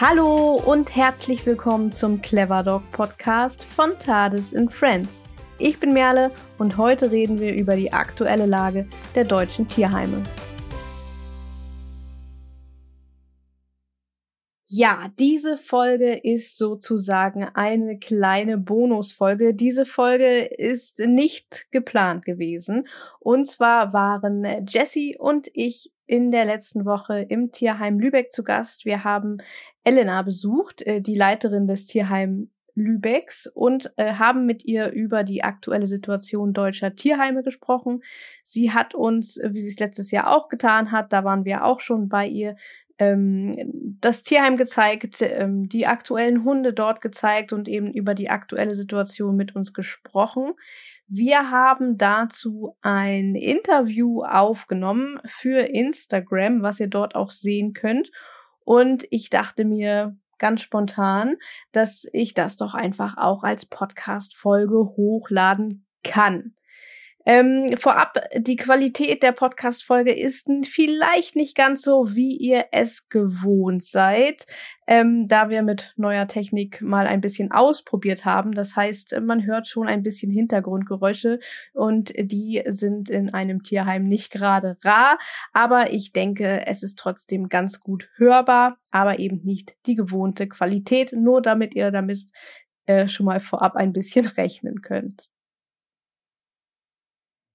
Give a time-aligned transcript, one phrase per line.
[0.00, 5.24] Hallo und herzlich willkommen zum Clever Dog Podcast von Tades in Friends.
[5.58, 10.22] Ich bin Merle und heute reden wir über die aktuelle Lage der deutschen Tierheime.
[14.70, 19.54] Ja, diese Folge ist sozusagen eine kleine Bonusfolge.
[19.54, 22.86] Diese Folge ist nicht geplant gewesen.
[23.18, 28.84] Und zwar waren Jessie und ich in der letzten Woche im Tierheim Lübeck zu Gast.
[28.84, 29.38] Wir haben
[29.84, 35.42] Elena besucht, äh, die Leiterin des Tierheim Lübecks und äh, haben mit ihr über die
[35.42, 38.02] aktuelle Situation deutscher Tierheime gesprochen.
[38.44, 41.80] Sie hat uns, wie sie es letztes Jahr auch getan hat, da waren wir auch
[41.80, 42.56] schon bei ihr,
[42.98, 43.54] ähm,
[44.00, 49.36] das Tierheim gezeigt, ähm, die aktuellen Hunde dort gezeigt und eben über die aktuelle Situation
[49.36, 50.52] mit uns gesprochen.
[51.06, 58.10] Wir haben dazu ein Interview aufgenommen für Instagram, was ihr dort auch sehen könnt.
[58.64, 61.36] Und ich dachte mir ganz spontan,
[61.72, 66.54] dass ich das doch einfach auch als Podcast-Folge hochladen kann.
[67.30, 73.84] Ähm, vorab, die Qualität der Podcast-Folge ist vielleicht nicht ganz so, wie ihr es gewohnt
[73.84, 74.46] seid,
[74.86, 78.52] ähm, da wir mit neuer Technik mal ein bisschen ausprobiert haben.
[78.52, 81.38] Das heißt, man hört schon ein bisschen Hintergrundgeräusche
[81.74, 85.18] und die sind in einem Tierheim nicht gerade rar,
[85.52, 91.12] aber ich denke, es ist trotzdem ganz gut hörbar, aber eben nicht die gewohnte Qualität,
[91.12, 92.22] nur damit ihr damit
[92.86, 95.28] äh, schon mal vorab ein bisschen rechnen könnt.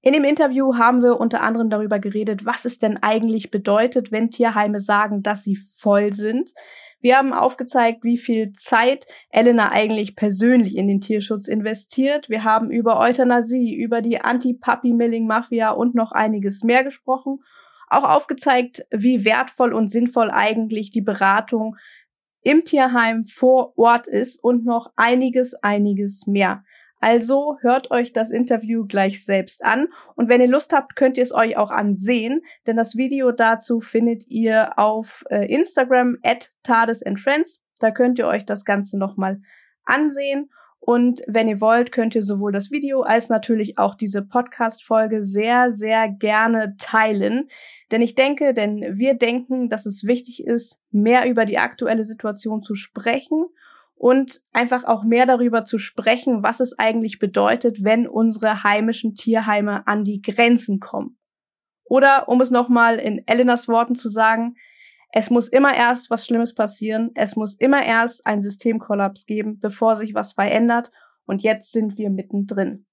[0.06, 4.30] In dem Interview haben wir unter anderem darüber geredet, was es denn eigentlich bedeutet, wenn
[4.30, 6.52] Tierheime sagen, dass sie voll sind.
[7.00, 12.30] Wir haben aufgezeigt, wie viel Zeit Elena eigentlich persönlich in den Tierschutz investiert.
[12.30, 17.40] Wir haben über Euthanasie, über die Anti-Puppy-Milling-Mafia und noch einiges mehr gesprochen.
[17.88, 21.78] Auch aufgezeigt, wie wertvoll und sinnvoll eigentlich die Beratung
[22.42, 26.66] im Tierheim vor Ort ist und noch einiges, einiges mehr.
[27.04, 31.24] Also hört euch das Interview gleich selbst an und wenn ihr Lust habt, könnt ihr
[31.24, 37.62] es euch auch ansehen, denn das Video dazu findet ihr auf äh, Instagram at tadesandfriends.
[37.80, 39.42] Da könnt ihr euch das Ganze nochmal
[39.84, 40.50] ansehen
[40.80, 45.74] und wenn ihr wollt, könnt ihr sowohl das Video als natürlich auch diese Podcast-Folge sehr,
[45.74, 47.50] sehr gerne teilen.
[47.92, 52.64] Denn ich denke, denn wir denken, dass es wichtig ist, mehr über die aktuelle Situation
[52.64, 53.48] zu sprechen
[54.04, 59.88] und einfach auch mehr darüber zu sprechen, was es eigentlich bedeutet, wenn unsere heimischen Tierheime
[59.88, 61.18] an die Grenzen kommen.
[61.86, 64.56] Oder um es nochmal in Elenas Worten zu sagen,
[65.14, 69.96] es muss immer erst was Schlimmes passieren, es muss immer erst ein Systemkollaps geben, bevor
[69.96, 70.92] sich was verändert,
[71.26, 72.86] und jetzt sind wir mittendrin.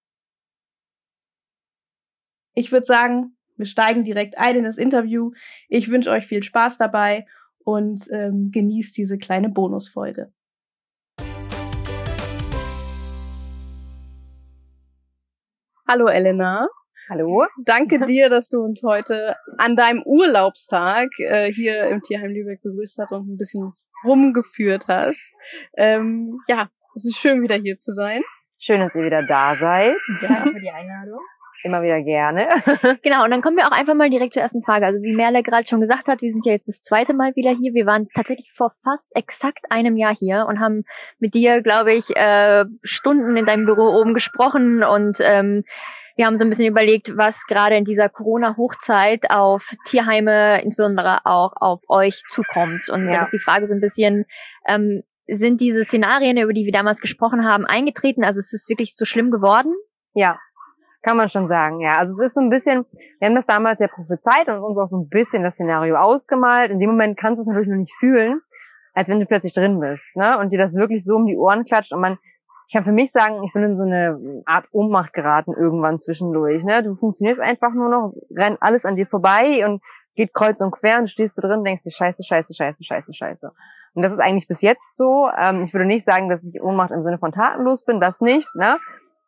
[2.54, 5.32] Ich würde sagen, wir steigen direkt ein in das Interview.
[5.68, 7.26] Ich wünsche euch viel Spaß dabei
[7.64, 10.32] und ähm, genießt diese kleine Bonusfolge.
[15.90, 16.68] Hallo Elena.
[17.08, 17.46] Hallo.
[17.64, 22.98] Danke dir, dass du uns heute an deinem Urlaubstag äh, hier im Tierheim Lübeck begrüßt
[22.98, 23.72] hast und ein bisschen
[24.04, 25.32] rumgeführt hast.
[25.76, 28.22] Ähm, ja, es ist schön wieder hier zu sein.
[28.56, 29.96] Schön, dass ihr wieder da seid.
[30.22, 31.18] Ja, für die Einladung.
[31.62, 32.48] Immer wieder gerne.
[33.02, 34.86] genau, und dann kommen wir auch einfach mal direkt zur ersten Frage.
[34.86, 37.50] Also wie Merle gerade schon gesagt hat, wir sind ja jetzt das zweite Mal wieder
[37.50, 37.74] hier.
[37.74, 40.84] Wir waren tatsächlich vor fast exakt einem Jahr hier und haben
[41.18, 45.62] mit dir, glaube ich, äh, Stunden in deinem Büro oben gesprochen und ähm,
[46.16, 51.52] wir haben so ein bisschen überlegt, was gerade in dieser Corona-Hochzeit auf Tierheime, insbesondere auch
[51.56, 52.90] auf euch zukommt.
[52.90, 53.16] Und ja.
[53.16, 54.26] da ist die Frage so ein bisschen,
[54.66, 58.22] ähm, sind diese Szenarien, über die wir damals gesprochen haben, eingetreten?
[58.22, 59.72] Also ist es wirklich so schlimm geworden?
[60.12, 60.38] Ja,
[61.02, 61.98] kann man schon sagen, ja.
[61.98, 62.84] Also es ist so ein bisschen,
[63.18, 66.70] wir haben das damals ja prophezeit und uns auch so ein bisschen das Szenario ausgemalt.
[66.70, 68.40] In dem Moment kannst du es natürlich noch nicht fühlen,
[68.92, 70.38] als wenn du plötzlich drin bist, ne?
[70.38, 72.18] Und dir das wirklich so um die Ohren klatscht und man,
[72.66, 76.64] ich kann für mich sagen, ich bin in so eine Art Ohnmacht geraten irgendwann zwischendurch,
[76.64, 76.82] ne?
[76.82, 79.82] Du funktionierst einfach nur noch, rennt alles an dir vorbei und
[80.16, 83.52] geht kreuz und quer und stehst du drin, denkst dir Scheiße, Scheiße, Scheiße, Scheiße, Scheiße.
[83.94, 85.28] Und das ist eigentlich bis jetzt so.
[85.36, 88.48] Ähm, ich würde nicht sagen, dass ich Ohnmacht im Sinne von tatenlos bin, das nicht,
[88.54, 88.76] ne?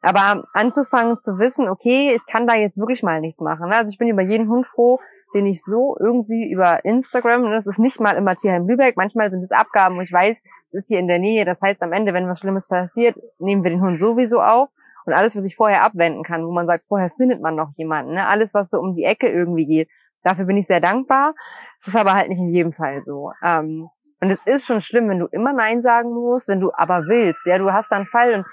[0.03, 3.69] Aber anzufangen zu wissen, okay, ich kann da jetzt wirklich mal nichts machen.
[3.69, 3.77] Ne?
[3.77, 4.99] Also ich bin über jeden Hund froh,
[5.33, 9.31] den ich so irgendwie über Instagram, und das ist nicht mal immer Tierheim Lübeck, manchmal
[9.31, 10.37] sind es Abgaben, wo ich weiß,
[10.69, 11.45] es ist hier in der Nähe.
[11.45, 14.69] Das heißt, am Ende, wenn was Schlimmes passiert, nehmen wir den Hund sowieso auf.
[15.05, 18.15] Und alles, was ich vorher abwenden kann, wo man sagt, vorher findet man noch jemanden,
[18.15, 18.27] ne?
[18.27, 19.89] alles, was so um die Ecke irgendwie geht,
[20.23, 21.35] dafür bin ich sehr dankbar.
[21.79, 23.33] Es ist aber halt nicht in jedem Fall so.
[23.43, 23.89] Ähm,
[24.21, 27.45] und es ist schon schlimm, wenn du immer Nein sagen musst, wenn du aber willst.
[27.45, 28.47] Ja, du hast da einen Fall und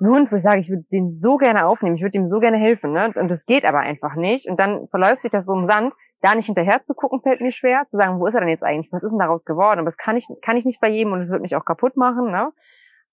[0.00, 2.38] einen Hund, wo ich sage, ich würde den so gerne aufnehmen, ich würde ihm so
[2.38, 3.12] gerne helfen, ne?
[3.14, 4.48] Und das geht aber einfach nicht.
[4.48, 5.92] Und dann verläuft sich das so im Sand.
[6.20, 8.64] da nicht hinterher zu gucken, fällt mir schwer, zu sagen, wo ist er denn jetzt
[8.64, 8.92] eigentlich?
[8.92, 9.78] Was ist denn daraus geworden?
[9.78, 11.96] Aber das kann ich, kann ich nicht bei jedem und es wird mich auch kaputt
[11.96, 12.52] machen, ne?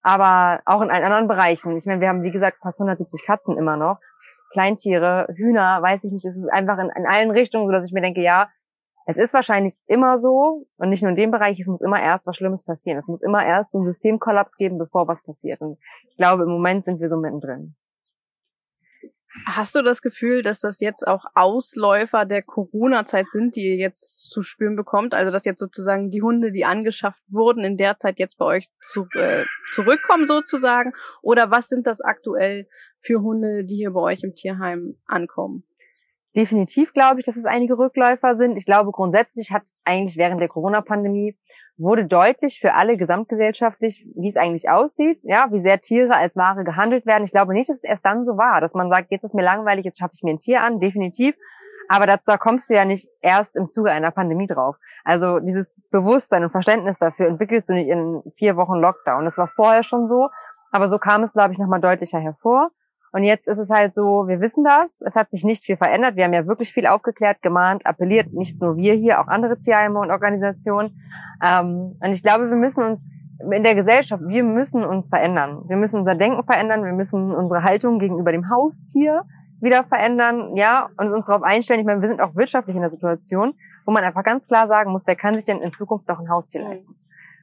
[0.01, 1.77] Aber auch in allen anderen Bereichen.
[1.77, 3.99] Ich meine, wir haben, wie gesagt, fast 170 Katzen immer noch.
[4.51, 6.25] Kleintiere, Hühner, weiß ich nicht.
[6.25, 8.49] Es ist einfach in, in allen Richtungen so, dass ich mir denke, ja,
[9.05, 12.25] es ist wahrscheinlich immer so und nicht nur in dem Bereich, es muss immer erst
[12.25, 12.97] was Schlimmes passieren.
[12.97, 15.61] Es muss immer erst einen Systemkollaps geben, bevor was passiert.
[15.61, 15.77] Und
[16.09, 17.75] ich glaube, im Moment sind wir so mittendrin.
[19.45, 24.29] Hast du das Gefühl, dass das jetzt auch Ausläufer der Corona-Zeit sind, die ihr jetzt
[24.29, 25.13] zu spüren bekommt?
[25.13, 28.69] Also dass jetzt sozusagen die Hunde, die angeschafft wurden, in der Zeit jetzt bei euch
[28.79, 30.93] zu, äh, zurückkommen sozusagen?
[31.21, 32.67] Oder was sind das aktuell
[32.99, 35.65] für Hunde, die hier bei euch im Tierheim ankommen?
[36.35, 38.57] Definitiv glaube ich, dass es einige Rückläufer sind.
[38.57, 41.37] Ich glaube, grundsätzlich hat eigentlich während der Corona-Pandemie
[41.77, 46.63] wurde deutlich für alle gesamtgesellschaftlich, wie es eigentlich aussieht, ja, wie sehr Tiere als Ware
[46.63, 47.25] gehandelt werden.
[47.25, 49.43] Ich glaube nicht, dass es erst dann so war, dass man sagt, jetzt ist mir
[49.43, 51.35] langweilig, jetzt schaffe ich mir ein Tier an, definitiv.
[51.87, 54.77] Aber da, da kommst du ja nicht erst im Zuge einer Pandemie drauf.
[55.03, 59.25] Also dieses Bewusstsein und Verständnis dafür entwickelst du nicht in vier Wochen Lockdown.
[59.25, 60.29] Das war vorher schon so,
[60.71, 62.71] aber so kam es, glaube ich, nochmal deutlicher hervor.
[63.15, 66.17] Und jetzt ist es halt so, wir wissen das, es hat sich nicht viel verändert.
[66.17, 69.99] Wir haben ja wirklich viel aufgeklärt, gemahnt, appelliert, nicht nur wir hier, auch andere Tierheime
[69.99, 71.01] und Organisationen.
[71.41, 73.01] Ähm, und ich glaube, wir müssen uns
[73.39, 75.63] in der Gesellschaft, wir müssen uns verändern.
[75.69, 79.23] Wir müssen unser Denken verändern, wir müssen unsere Haltung gegenüber dem Haustier
[79.61, 81.79] wieder verändern, ja, und uns darauf einstellen.
[81.79, 83.53] Ich meine, wir sind auch wirtschaftlich in der Situation,
[83.85, 86.29] wo man einfach ganz klar sagen muss, wer kann sich denn in Zukunft noch ein
[86.29, 86.95] Haustier leisten?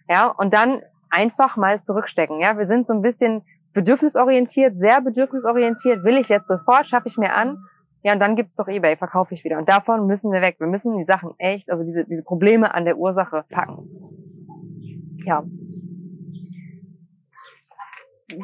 [0.06, 2.40] Ja, und dann einfach mal zurückstecken.
[2.40, 3.42] Ja, wir sind so ein bisschen
[3.72, 7.58] bedürfnisorientiert, sehr bedürfnisorientiert, will ich jetzt sofort, schaffe ich mir an.
[8.02, 9.58] Ja, und dann gibt's doch eBay, verkaufe ich wieder.
[9.58, 10.56] Und davon müssen wir weg.
[10.58, 13.88] Wir müssen die Sachen echt, also diese, diese Probleme an der Ursache packen.
[15.24, 15.44] Ja.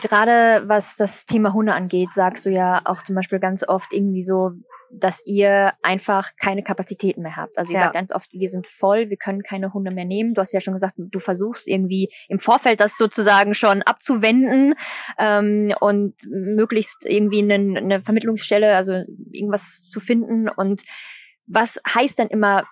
[0.01, 4.23] Gerade was das Thema Hunde angeht, sagst du ja auch zum Beispiel ganz oft irgendwie
[4.23, 4.53] so,
[4.91, 7.59] dass ihr einfach keine Kapazitäten mehr habt.
[7.59, 7.85] Also ihr ja.
[7.85, 10.35] sagt ganz oft, wir sind voll, wir können keine Hunde mehr nehmen.
[10.35, 14.75] Du hast ja schon gesagt, du versuchst irgendwie im Vorfeld das sozusagen schon abzuwenden
[15.19, 19.03] ähm, und möglichst irgendwie eine, eine Vermittlungsstelle, also
[19.33, 20.49] irgendwas zu finden.
[20.49, 20.83] Und
[21.47, 22.65] was heißt dann immer,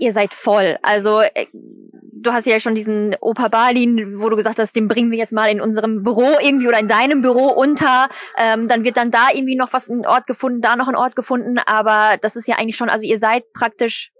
[0.00, 0.78] ihr seid voll?
[0.82, 5.10] Also äh, du hast ja schon diesen Opa Balin, wo du gesagt hast, den bringen
[5.10, 8.08] wir jetzt mal in unserem Büro irgendwie oder in deinem Büro unter.
[8.36, 11.16] Ähm, dann wird dann da irgendwie noch was, ein Ort gefunden, da noch ein Ort
[11.16, 11.58] gefunden.
[11.58, 14.12] Aber das ist ja eigentlich schon, also ihr seid praktisch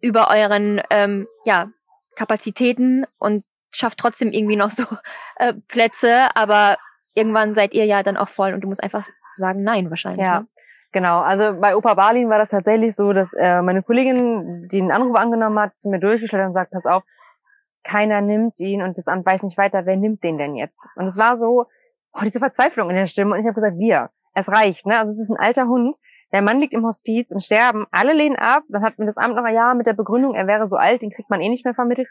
[0.00, 1.70] über euren ähm, ja,
[2.14, 4.84] Kapazitäten und schafft trotzdem irgendwie noch so
[5.36, 6.28] äh, Plätze.
[6.34, 6.76] Aber
[7.14, 9.04] irgendwann seid ihr ja dann auch voll und du musst einfach
[9.36, 10.22] sagen nein wahrscheinlich.
[10.22, 10.40] Ja.
[10.40, 10.46] Ne?
[10.94, 14.92] Genau, also bei Opa Balin war das tatsächlich so, dass äh, meine Kollegin, die den
[14.92, 17.02] Anruf angenommen hat, zu mir durchgestellt und sagt, pass auf,
[17.82, 20.80] keiner nimmt ihn und das Amt weiß nicht weiter, wer nimmt den denn jetzt?
[20.94, 21.66] Und es war so,
[22.12, 24.96] oh, diese Verzweiflung in der Stimme und ich habe gesagt, wir, es reicht, ne?
[24.96, 25.96] Also es ist ein alter Hund,
[26.32, 29.34] der Mann liegt im Hospiz im Sterben, alle lehnen ab, dann hat mir das Amt
[29.34, 31.64] noch ein Jahr mit der Begründung, er wäre so alt, den kriegt man eh nicht
[31.64, 32.06] mehr vermittelt.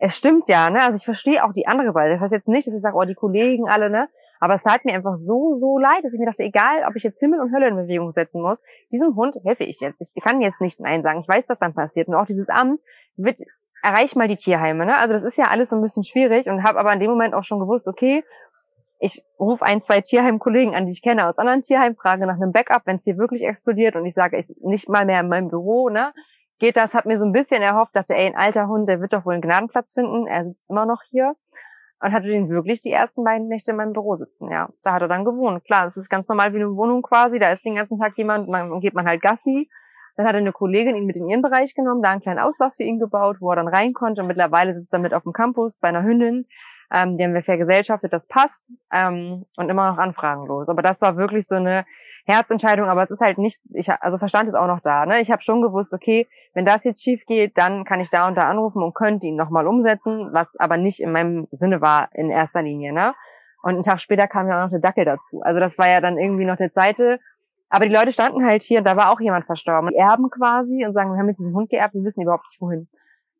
[0.00, 0.82] Es stimmt ja, ne?
[0.82, 2.14] Also ich verstehe auch die andere Seite.
[2.14, 4.08] Das heißt jetzt nicht, dass ich sage, oh, die Kollegen alle, ne?
[4.40, 7.02] Aber es tat mir einfach so, so leid, dass ich mir dachte, egal, ob ich
[7.02, 8.60] jetzt Himmel und Hölle in Bewegung setzen muss,
[8.90, 10.00] diesem Hund helfe ich jetzt.
[10.00, 11.20] Ich kann jetzt nicht Nein sagen.
[11.20, 12.08] Ich weiß, was dann passiert.
[12.08, 12.80] Und auch dieses Amt
[13.16, 13.40] wird
[13.82, 14.86] erreich mal die Tierheime.
[14.86, 14.96] Ne?
[14.96, 17.34] Also das ist ja alles so ein bisschen schwierig und habe aber in dem Moment
[17.34, 18.24] auch schon gewusst, okay,
[18.98, 22.52] ich rufe ein, zwei Tierheimkollegen an, die ich kenne aus anderen Tierheimen, frage nach einem
[22.52, 25.48] Backup, wenn es hier wirklich explodiert und ich sage, ich nicht mal mehr in meinem
[25.48, 26.12] Büro, ne?
[26.58, 29.12] Geht das, hat mir so ein bisschen erhofft, dachte, ey, ein alter Hund, der wird
[29.12, 30.26] doch wohl einen Gnadenplatz finden.
[30.26, 31.36] Er sitzt immer noch hier
[32.00, 34.68] und hatte den wirklich die ersten beiden Nächte in meinem Büro sitzen, ja.
[34.82, 35.64] Da hat er dann gewohnt.
[35.64, 38.48] Klar, es ist ganz normal wie eine Wohnung quasi, da ist den ganzen Tag jemand,
[38.48, 39.68] man geht man halt Gassi
[40.16, 42.82] dann hat eine Kollegin ihn mit in ihren Bereich genommen, da einen kleinen Auslauf für
[42.82, 44.22] ihn gebaut, wo er dann rein konnte.
[44.22, 46.46] Und mittlerweile sitzt er mit auf dem Campus bei einer Hündin.
[46.90, 48.62] Ähm, die haben wir vergesellschaftet, das passt.
[48.90, 50.68] Ähm, und immer noch anfragenlos.
[50.68, 51.84] Aber das war wirklich so eine
[52.26, 55.06] Herzentscheidung, aber es ist halt nicht, ich, also Verstand ist auch noch da.
[55.06, 55.20] Ne?
[55.20, 58.36] Ich habe schon gewusst, okay, wenn das jetzt schief geht, dann kann ich da und
[58.36, 62.30] da anrufen und könnte ihn nochmal umsetzen, was aber nicht in meinem Sinne war in
[62.30, 62.92] erster Linie.
[62.92, 63.14] Ne?
[63.62, 65.40] Und einen Tag später kam ja auch noch der Dackel dazu.
[65.42, 67.20] Also das war ja dann irgendwie noch der zweite
[67.68, 69.90] aber die Leute standen halt hier und da war auch jemand verstorben.
[69.90, 72.60] Die erben quasi und sagen, wir haben jetzt diesen Hund geerbt, wir wissen überhaupt nicht
[72.60, 72.88] wohin.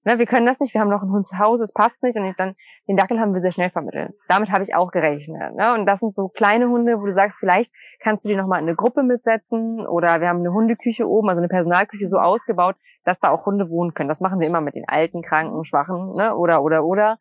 [0.06, 2.16] Ne, wir können das nicht, wir haben noch einen Hund zu Hause, es passt nicht
[2.16, 2.54] und dann
[2.86, 4.14] den Dackel haben wir sehr schnell vermittelt.
[4.28, 5.56] Damit habe ich auch gerechnet.
[5.56, 5.74] Ne?
[5.74, 8.68] Und das sind so kleine Hunde, wo du sagst, vielleicht kannst du die nochmal in
[8.68, 13.18] eine Gruppe mitsetzen oder wir haben eine Hundeküche oben, also eine Personalküche so ausgebaut, dass
[13.18, 14.08] da auch Hunde wohnen können.
[14.08, 16.36] Das machen wir immer mit den alten, kranken, schwachen, ne?
[16.36, 17.18] oder, oder, oder.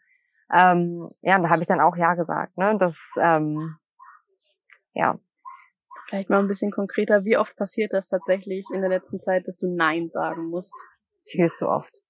[0.53, 2.55] Ähm, ja, und da habe ich dann auch Ja gesagt.
[2.55, 2.77] Ne?
[2.77, 3.77] Das, ähm,
[4.93, 5.17] ja,
[6.07, 9.57] Vielleicht mal ein bisschen konkreter, wie oft passiert das tatsächlich in der letzten Zeit, dass
[9.57, 10.71] du Nein sagen musst?
[11.23, 12.04] Viel zu oft.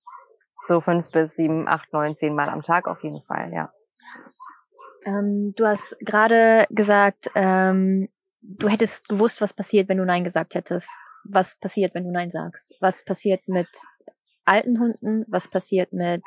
[0.68, 3.72] So fünf bis sieben, acht, neun, zehn Mal am Tag auf jeden Fall, ja.
[5.06, 8.10] Ähm, du hast gerade gesagt, ähm,
[8.42, 10.90] du hättest gewusst, was passiert, wenn du Nein gesagt hättest.
[11.28, 12.72] was passiert, wenn du Nein sagst?
[12.80, 13.68] Was passiert mit
[14.46, 15.26] alten Hunden?
[15.28, 16.24] Was passiert mit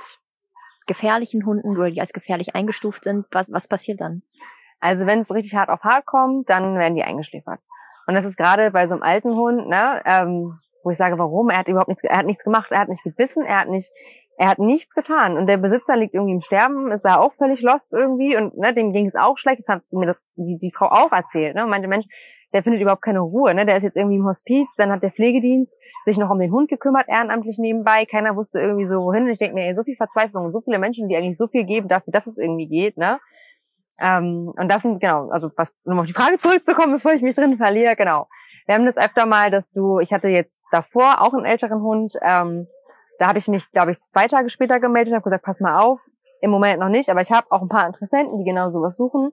[0.87, 3.26] gefährlichen Hunden oder die als gefährlich eingestuft sind?
[3.30, 4.23] Was, was passiert dann?
[4.80, 7.61] Also wenn es richtig hart auf hart kommt, dann werden die eingeschläfert.
[8.07, 11.50] Und das ist gerade bei so einem alten Hund, ne, ähm, wo ich sage, warum?
[11.50, 13.90] Er hat überhaupt nichts, er hat nichts gemacht, er hat nicht gebissen, er hat nicht,
[14.38, 15.37] er hat nichts getan.
[15.37, 18.73] Und der Besitzer liegt irgendwie im Sterben, ist da auch völlig lost irgendwie und ne,
[18.73, 19.59] dem ging es auch schlecht.
[19.59, 21.57] Das hat mir das die, die Frau auch erzählt.
[21.57, 22.07] Ne, und meinte Mensch,
[22.52, 23.52] der findet überhaupt keine Ruhe.
[23.52, 26.52] Ne, der ist jetzt irgendwie im Hospiz, dann hat der Pflegedienst sich noch um den
[26.52, 28.07] Hund gekümmert, ehrenamtlich nebenbei.
[28.07, 29.25] Keiner wusste irgendwie so wohin.
[29.25, 31.49] Und ich denke mir, ey, so viel Verzweiflung und so viele Menschen, die eigentlich so
[31.49, 32.97] viel geben dafür, dass es irgendwie geht.
[32.97, 33.18] Ne.
[33.99, 37.35] Ähm, und das sind, genau, also was, um auf die Frage zurückzukommen, bevor ich mich
[37.35, 38.28] drin verliere, genau.
[38.66, 42.14] Wir haben das öfter mal, dass du, ich hatte jetzt davor auch einen älteren Hund,
[42.23, 42.68] ähm,
[43.18, 45.80] da habe ich mich, glaube ich, zwei Tage später gemeldet und habe gesagt, pass mal
[45.80, 46.00] auf,
[46.40, 49.32] im Moment noch nicht, aber ich habe auch ein paar Interessenten, die genau sowas suchen.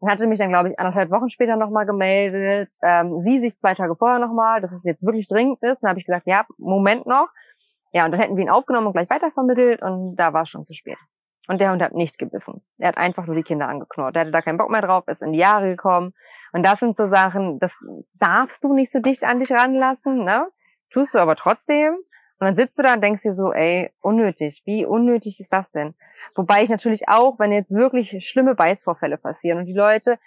[0.00, 2.74] Und hatte mich dann, glaube ich, anderthalb Wochen später nochmal gemeldet.
[2.82, 5.82] Ähm, sie sich zwei Tage vorher nochmal, dass es jetzt wirklich dringend ist.
[5.82, 7.28] Dann habe ich gesagt, ja, Moment noch.
[7.92, 10.64] Ja, und dann hätten wir ihn aufgenommen und gleich weitervermittelt und da war es schon
[10.64, 10.98] zu spät.
[11.46, 12.62] Und der Hund hat nicht gebissen.
[12.78, 14.16] Er hat einfach nur die Kinder angeknurrt.
[14.16, 16.12] Er hatte da keinen Bock mehr drauf, ist in die Jahre gekommen.
[16.52, 17.72] Und das sind so Sachen, das
[18.14, 20.48] darfst du nicht so dicht an dich ranlassen, ne?
[20.90, 21.96] Tust du aber trotzdem.
[22.38, 24.62] Und dann sitzt du da und denkst dir so, ey, unnötig.
[24.64, 25.94] Wie unnötig ist das denn?
[26.34, 30.18] Wobei ich natürlich auch, wenn jetzt wirklich schlimme Beißvorfälle passieren und die Leute,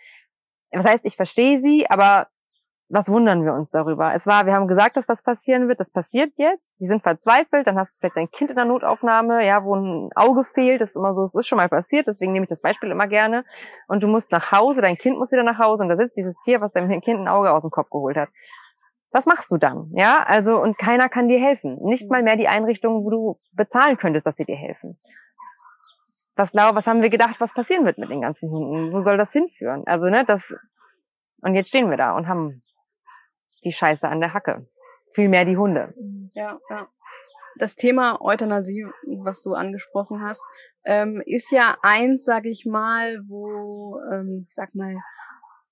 [0.72, 2.28] was heißt, ich verstehe sie, aber
[2.90, 4.14] was wundern wir uns darüber?
[4.14, 6.72] Es war, wir haben gesagt, dass das passieren wird, das passiert jetzt.
[6.80, 10.10] Die sind verzweifelt, dann hast du vielleicht dein Kind in der Notaufnahme, ja, wo ein
[10.16, 12.62] Auge fehlt, das ist immer so, es ist schon mal passiert, deswegen nehme ich das
[12.62, 13.44] Beispiel immer gerne.
[13.88, 16.38] Und du musst nach Hause, dein Kind muss wieder nach Hause und da sitzt dieses
[16.46, 18.30] Tier, was deinem Kind ein Auge aus dem Kopf geholt hat.
[19.12, 19.90] Was machst du dann?
[19.94, 21.78] Ja, also, und keiner kann dir helfen.
[21.82, 24.98] Nicht mal mehr die Einrichtungen, wo du bezahlen könntest, dass sie dir helfen.
[26.36, 28.94] Was, was haben wir gedacht, was passieren wird mit den ganzen Hunden?
[28.94, 29.84] Wo soll das hinführen?
[29.88, 30.54] Also, ne, das,
[31.42, 32.62] und jetzt stehen wir da und haben
[33.64, 34.68] die Scheiße an der Hacke.
[35.14, 35.94] Vielmehr die Hunde.
[36.34, 36.88] Ja, ja.
[37.58, 38.86] Das Thema Euthanasie,
[39.24, 40.44] was du angesprochen hast,
[40.84, 44.96] ähm, ist ja eins, sag ich mal, wo, ähm, sag mal,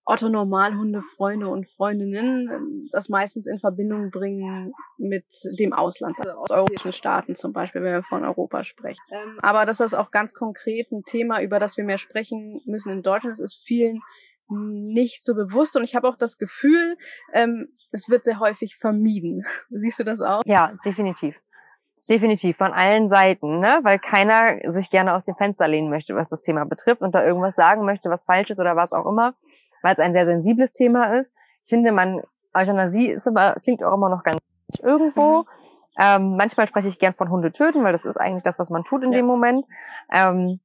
[0.06, 5.26] Otto Normalhunde Freunde und Freundinnen ähm, das meistens in Verbindung bringen mit
[5.60, 9.02] dem Ausland, also aus europäischen Staaten zum Beispiel, wenn wir von Europa sprechen.
[9.12, 13.02] Ähm, aber das auch ganz konkret ein Thema, über das wir mehr sprechen müssen in
[13.02, 14.02] Deutschland, das ist vielen
[14.50, 16.98] nicht so bewusst und ich habe auch das Gefühl,
[17.34, 19.44] ähm, es wird sehr häufig vermieden.
[19.70, 20.42] Siehst du das auch?
[20.46, 21.36] Ja, definitiv.
[22.08, 23.80] Definitiv, von allen Seiten, ne?
[23.82, 27.26] weil keiner sich gerne aus dem Fenster lehnen möchte, was das Thema betrifft und da
[27.26, 29.34] irgendwas sagen möchte, was falsch ist oder was auch immer,
[29.86, 31.32] weil es ein sehr sensibles Thema ist.
[31.63, 32.22] Ich finde, man,
[32.56, 34.39] Euthanasie ist aber, klingt auch immer noch ganz
[34.82, 35.44] irgendwo.
[35.44, 35.46] Mhm.
[35.98, 38.84] Ähm, manchmal spreche ich gern von Hunde töten, weil das ist eigentlich das, was man
[38.84, 39.20] tut in ja.
[39.20, 39.63] dem Moment.
[40.12, 40.60] Ähm,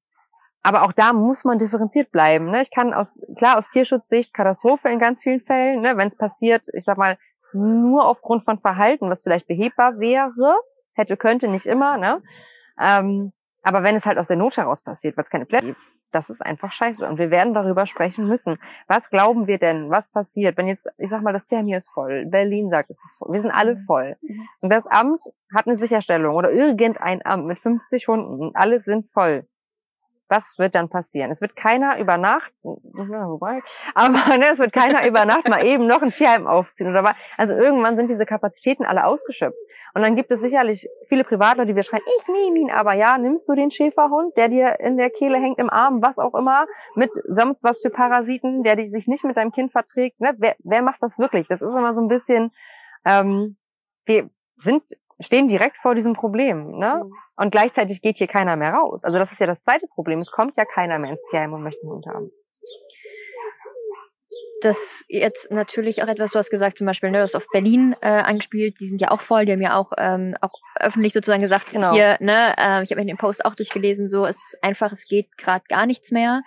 [0.62, 2.50] aber auch da muss man differenziert bleiben.
[2.50, 2.62] Ne?
[2.62, 5.98] Ich kann aus, klar, aus Tierschutzsicht Katastrophe in ganz vielen Fällen, ne?
[5.98, 7.18] wenn es passiert, ich sag mal,
[7.52, 10.56] nur aufgrund von Verhalten, was vielleicht behebbar wäre,
[10.94, 12.22] hätte, könnte, nicht immer, ne?
[12.80, 15.80] Ähm, aber wenn es halt aus der Not heraus passiert, weil es keine Plätze gibt,
[16.12, 17.06] das ist einfach scheiße.
[17.06, 18.58] Und wir werden darüber sprechen müssen.
[18.88, 19.90] Was glauben wir denn?
[19.90, 20.56] Was passiert?
[20.56, 23.32] Wenn jetzt, ich sag mal, das Tierheim hier ist voll, Berlin sagt, es ist voll,
[23.32, 23.80] wir sind alle mhm.
[23.80, 24.16] voll.
[24.22, 24.48] Mhm.
[24.60, 25.22] Und das Amt
[25.54, 29.46] hat eine Sicherstellung oder irgendein Amt mit 50 Hunden und alle sind voll.
[30.30, 31.32] Was wird dann passieren?
[31.32, 36.02] Es wird keiner über Nacht, aber ne, es wird keiner über Nacht mal eben noch
[36.02, 37.14] ein Tierheim aufziehen oder was.
[37.36, 39.58] Also irgendwann sind diese Kapazitäten alle ausgeschöpft.
[39.92, 43.18] Und dann gibt es sicherlich viele Privatleute, die wir schreien, ich nehme ihn, aber ja,
[43.18, 46.66] nimmst du den Schäferhund, der dir in der Kehle hängt, im Arm, was auch immer,
[46.94, 50.20] mit sonst was für Parasiten, der dich sich nicht mit deinem Kind verträgt.
[50.20, 50.34] Ne?
[50.38, 51.48] Wer, wer macht das wirklich?
[51.48, 52.52] Das ist immer so ein bisschen,
[53.04, 53.56] ähm,
[54.04, 54.84] wir sind
[55.20, 57.02] stehen direkt vor diesem Problem, ne?
[57.04, 57.12] Mhm.
[57.36, 59.04] Und gleichzeitig geht hier keiner mehr raus.
[59.04, 60.18] Also das ist ja das zweite Problem.
[60.18, 62.30] Es kommt ja keiner mehr ins Tierheim und möchte einen Hund haben.
[64.62, 67.96] Das jetzt natürlich auch etwas, du hast gesagt, zum Beispiel, ne, du hast auf Berlin
[68.02, 71.40] äh, angespielt, die sind ja auch voll, die haben ja auch, ähm, auch öffentlich sozusagen
[71.40, 71.92] gesagt, genau.
[71.92, 75.06] hier, ne, äh, ich habe mir den Post auch durchgelesen, so, es ist einfach, es
[75.08, 76.42] geht gerade gar nichts mehr.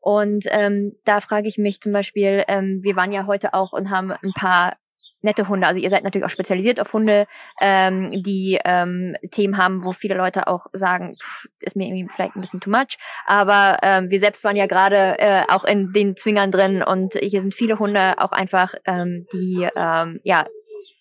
[0.00, 3.88] Und ähm, da frage ich mich zum Beispiel, ähm, wir waren ja heute auch und
[3.88, 4.76] haben ein paar
[5.22, 5.66] nette Hunde.
[5.66, 7.26] Also ihr seid natürlich auch spezialisiert auf Hunde,
[7.60, 12.36] ähm, die ähm, Themen haben, wo viele Leute auch sagen, pff, ist mir irgendwie vielleicht
[12.36, 12.98] ein bisschen too much.
[13.26, 17.40] Aber ähm, wir selbst waren ja gerade äh, auch in den Zwingern drin und hier
[17.40, 20.46] sind viele Hunde auch einfach, ähm, die ähm, ja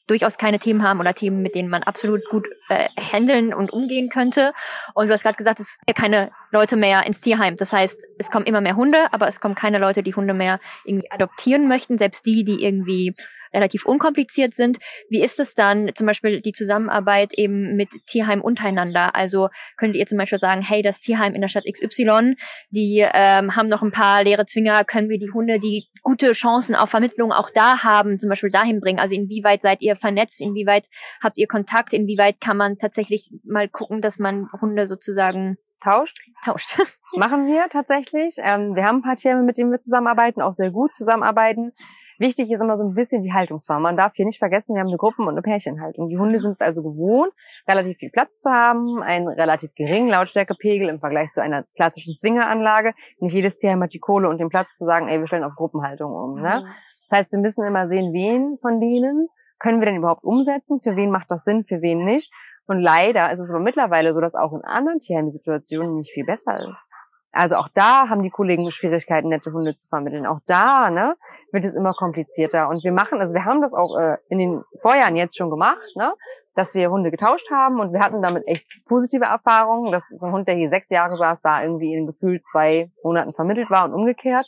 [0.07, 4.09] durchaus keine Themen haben oder Themen, mit denen man absolut gut äh, handeln und umgehen
[4.09, 4.53] könnte.
[4.93, 7.55] Und du hast gerade gesagt, es sind keine Leute mehr ins Tierheim.
[7.55, 10.59] Das heißt, es kommen immer mehr Hunde, aber es kommen keine Leute, die Hunde mehr
[10.85, 11.97] irgendwie adoptieren möchten.
[11.97, 13.13] Selbst die, die irgendwie
[13.53, 14.77] relativ unkompliziert sind.
[15.09, 19.15] Wie ist es dann zum Beispiel die Zusammenarbeit eben mit Tierheim untereinander?
[19.15, 22.35] Also könntet ihr zum Beispiel sagen, hey, das Tierheim in der Stadt XY,
[22.71, 26.75] die ähm, haben noch ein paar leere Zwinger, können wir die Hunde, die gute Chancen
[26.75, 28.99] auf Vermittlung auch da haben, zum Beispiel dahin bringen?
[28.99, 30.87] Also inwieweit seid ihr vernetzt, inwieweit
[31.23, 36.17] habt ihr Kontakt, inwieweit kann man tatsächlich mal gucken, dass man Hunde sozusagen Tauscht?
[36.45, 36.79] tauscht?
[37.17, 38.35] Machen wir tatsächlich.
[38.37, 41.73] Ähm, wir haben ein paar Tiere, mit denen wir zusammenarbeiten, auch sehr gut zusammenarbeiten.
[42.19, 43.81] Wichtig ist immer so ein bisschen die Haltungsform.
[43.81, 46.09] Man darf hier nicht vergessen, wir haben eine Gruppen- und eine Pärchenhaltung.
[46.09, 47.31] Die Hunde sind es also gewohnt,
[47.67, 52.93] relativ viel Platz zu haben, einen relativ geringen Lautstärkepegel im Vergleich zu einer klassischen Zwingeranlage.
[53.19, 55.55] Nicht jedes Tier hat die Kohle und den Platz zu sagen, ey, wir stellen auf
[55.55, 56.41] Gruppenhaltung um.
[56.41, 56.65] Ne?
[57.09, 59.27] Das heißt, wir müssen immer sehen, wen von denen
[59.59, 62.31] können wir denn überhaupt umsetzen, für wen macht das Sinn, für wen nicht.
[62.67, 66.11] Und leider ist es aber mittlerweile so, dass auch in anderen Tieren die Situation nicht
[66.11, 66.92] viel besser ist.
[67.33, 70.27] Also auch da haben die Kollegen Schwierigkeiten, nette Hunde zu vermitteln.
[70.27, 71.15] Auch da ne,
[71.51, 72.69] wird es immer komplizierter.
[72.69, 75.83] Und wir machen, also wir haben das auch äh, in den Vorjahren jetzt schon gemacht,
[75.95, 76.13] ne,
[76.53, 79.91] dass wir Hunde getauscht haben und wir hatten damit echt positive Erfahrungen.
[79.91, 83.33] Das ist ein Hund, der hier sechs Jahre saß, da irgendwie in gefühlt zwei Monaten
[83.33, 84.45] vermittelt war und umgekehrt.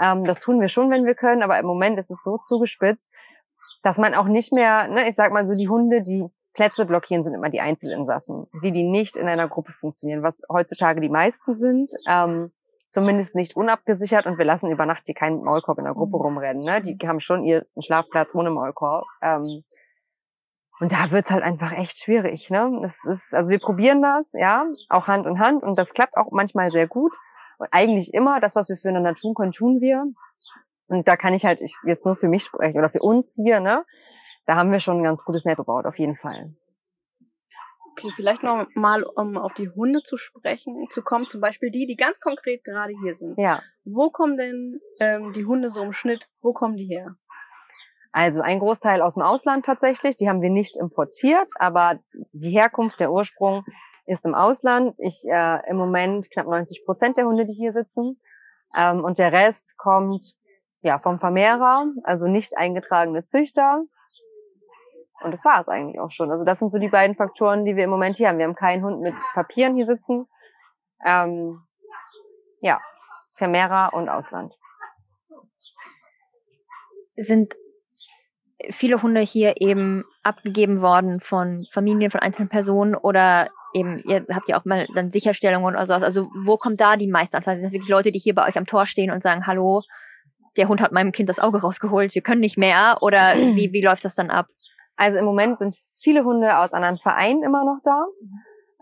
[0.00, 3.06] Ähm, das tun wir schon, wenn wir können, aber im Moment ist es so zugespitzt,
[3.82, 7.24] dass man auch nicht mehr, ne, ich sag mal so, die Hunde, die Plätze blockieren,
[7.24, 11.54] sind immer die Einzelinsassen, die, die nicht in einer Gruppe funktionieren, was heutzutage die meisten
[11.56, 12.52] sind, ähm,
[12.90, 16.22] zumindest nicht unabgesichert und wir lassen über Nacht hier keinen Maulkorb in der Gruppe Mhm.
[16.22, 16.62] rumrennen.
[16.62, 16.80] Ne?
[16.80, 19.04] Die haben schon ihren Schlafplatz ohne Maulkorb.
[19.20, 19.64] Ähm,
[20.80, 22.50] und da wird's halt einfach echt schwierig.
[22.50, 22.78] Ne?
[22.82, 26.30] Das ist, also wir probieren das, ja, auch Hand in Hand und das klappt auch
[26.30, 27.12] manchmal sehr gut.
[27.58, 30.04] Und eigentlich immer das, was wir füreinander tun können, tun wir.
[30.86, 33.60] Und da kann ich halt ich jetzt nur für mich sprechen oder für uns hier,
[33.60, 33.84] ne?
[34.46, 36.54] Da haben wir schon ein ganz gutes Netz gebaut, auf jeden Fall.
[37.92, 41.86] Okay, vielleicht noch mal, um auf die Hunde zu sprechen, zu kommen, zum Beispiel die,
[41.86, 43.38] die ganz konkret gerade hier sind.
[43.38, 43.62] Ja.
[43.84, 47.14] Wo kommen denn ähm, die Hunde so im Schnitt, wo kommen die her?
[48.10, 52.00] Also ein Großteil aus dem Ausland tatsächlich, die haben wir nicht importiert, aber
[52.32, 53.64] die Herkunft, der Ursprung
[54.06, 54.94] ist im Ausland.
[54.98, 58.20] Ich äh, im Moment knapp 90 Prozent der Hunde, die hier sitzen.
[58.76, 60.34] Ähm, und der Rest kommt
[60.82, 63.84] ja vom Vermehrer, also nicht eingetragene Züchter.
[65.24, 66.30] Und das war es eigentlich auch schon.
[66.30, 68.38] Also das sind so die beiden Faktoren, die wir im Moment hier haben.
[68.38, 70.26] Wir haben keinen Hund mit Papieren hier sitzen.
[71.04, 71.62] Ähm,
[72.60, 72.80] ja,
[73.34, 74.54] Vermehrer und Ausland.
[77.16, 77.54] Sind
[78.70, 84.48] viele Hunde hier eben abgegeben worden von Familien, von einzelnen Personen oder eben, ihr habt
[84.48, 86.02] ja auch mal dann Sicherstellungen oder sowas.
[86.02, 87.56] Also wo kommt da die meiste Anzahl?
[87.56, 89.82] Sind das wirklich Leute, die hier bei euch am Tor stehen und sagen, hallo,
[90.56, 92.98] der Hund hat meinem Kind das Auge rausgeholt, wir können nicht mehr?
[93.00, 94.46] Oder wie, wie läuft das dann ab?
[94.96, 98.06] Also im Moment sind viele Hunde aus anderen Vereinen immer noch da.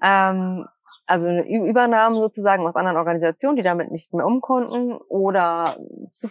[0.02, 0.66] Ähm,
[1.06, 4.92] also Übernahmen sozusagen aus anderen Organisationen, die damit nicht mehr um konnten.
[5.08, 5.76] Oder,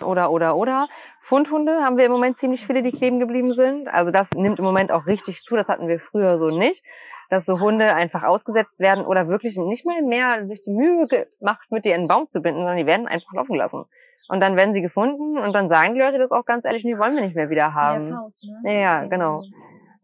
[0.04, 0.88] oder, oder, oder.
[1.20, 3.88] Fundhunde haben wir im Moment ziemlich viele, die kleben geblieben sind.
[3.88, 5.56] Also das nimmt im Moment auch richtig zu.
[5.56, 6.84] Das hatten wir früher so nicht.
[7.30, 11.72] Dass so Hunde einfach ausgesetzt werden oder wirklich nicht mal mehr sich die Mühe gemacht,
[11.72, 13.86] mit dir in den Baum zu binden, sondern die werden einfach laufen gelassen.
[14.28, 16.98] Und dann werden sie gefunden und dann sagen die Leute das auch ganz ehrlich, die
[16.98, 18.10] wollen wir nicht mehr wieder haben.
[18.44, 18.74] ne?
[18.74, 19.44] Ja, ja, genau.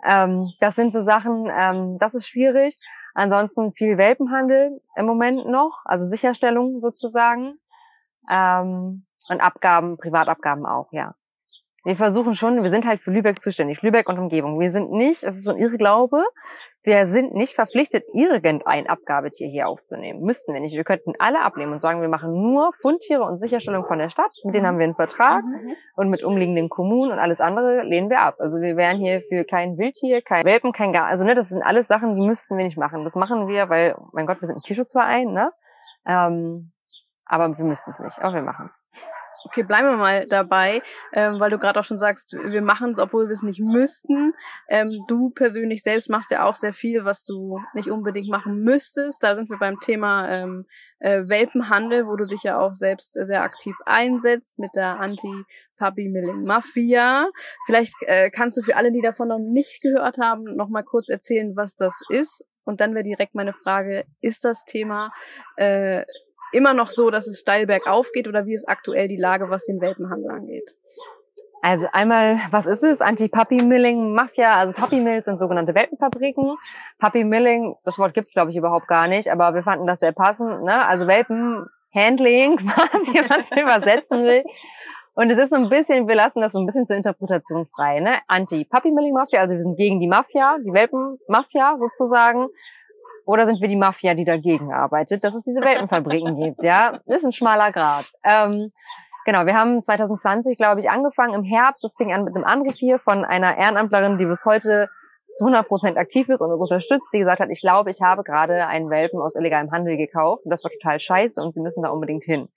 [0.03, 2.77] Ähm, das sind so Sachen, ähm, das ist schwierig.
[3.13, 7.57] Ansonsten viel Welpenhandel im Moment noch, also Sicherstellung sozusagen.
[8.29, 11.15] Ähm, und Abgaben, Privatabgaben auch, ja.
[11.83, 14.60] Wir versuchen schon, wir sind halt für Lübeck zuständig, Lübeck und Umgebung.
[14.60, 16.23] Wir sind nicht, das ist so ein Irrglaube,
[16.88, 20.21] wir sind nicht verpflichtet, irgendein Abgabetier hier aufzunehmen.
[20.21, 20.73] Müssten wir nicht.
[20.73, 24.32] Wir könnten alle abnehmen und sagen, wir machen nur Fundtiere und Sicherstellung von der Stadt.
[24.45, 25.43] Mit denen haben wir einen Vertrag
[25.97, 28.38] und mit umliegenden Kommunen und alles andere lehnen wir ab.
[28.39, 31.08] Also wir wären hier für kein Wildtier, kein Welpen, kein Gar.
[31.08, 33.04] Also ne, das sind alles Sachen, die müssten wir nicht machen.
[33.04, 35.52] Das machen wir, weil, mein Gott, wir sind ein Tierschutzverein, ne?
[36.06, 36.71] Ähm,
[37.26, 38.17] aber wir müssten es nicht.
[38.19, 38.82] Aber wir machen es.
[39.47, 40.81] Okay, bleiben wir mal dabei,
[41.13, 44.33] ähm, weil du gerade auch schon sagst, wir machen es, obwohl wir es nicht müssten.
[44.67, 49.23] Ähm, du persönlich selbst machst ja auch sehr viel, was du nicht unbedingt machen müsstest.
[49.23, 50.65] Da sind wir beim Thema ähm,
[50.99, 57.29] äh, Welpenhandel, wo du dich ja auch selbst äh, sehr aktiv einsetzt mit der Anti-Puppy-Milling-Mafia.
[57.67, 61.07] Vielleicht äh, kannst du für alle, die davon noch nicht gehört haben, noch mal kurz
[61.07, 62.43] erzählen, was das ist.
[62.65, 65.13] Und dann wäre direkt meine Frage, ist das Thema
[65.55, 66.03] äh,
[66.51, 69.65] immer noch so, dass es steil bergauf geht oder wie ist aktuell die Lage, was
[69.65, 70.73] den Welpenhandel angeht?
[71.62, 73.01] Also einmal, was ist es?
[73.01, 74.55] Anti-Puppy-Milling, Mafia.
[74.55, 76.55] Also Puppy-Mills sind sogenannte Welpenfabriken.
[76.99, 80.63] Puppy-Milling, das Wort gibt's glaube ich überhaupt gar nicht, aber wir fanden das sehr passend.
[80.63, 80.86] Ne?
[80.86, 84.43] Also Welpen-Handling, quasi, was man übersetzen will.
[85.15, 87.99] Und es ist so ein bisschen, wir lassen das so ein bisschen zur Interpretation frei.
[88.01, 88.19] Ne?
[88.27, 92.47] Anti-Puppy-Milling-Mafia, also wir sind gegen die Mafia, die Welpen-Mafia sozusagen.
[93.28, 96.63] Oder sind wir die Mafia, die dagegen arbeitet, dass es diese Welpenfabriken gibt?
[96.63, 98.06] Ja, das ist ein schmaler Grad.
[98.24, 98.72] Ähm,
[99.26, 101.84] genau, wir haben 2020, glaube ich, angefangen im Herbst.
[101.84, 104.88] Das fing an mit einem Anruf hier von einer Ehrenamtlerin, die bis heute
[105.34, 108.24] zu 100 Prozent aktiv ist und uns unterstützt, die gesagt hat, ich glaube, ich habe
[108.24, 111.84] gerade einen Welpen aus illegalem Handel gekauft und das war total scheiße und sie müssen
[111.84, 112.48] da unbedingt hin.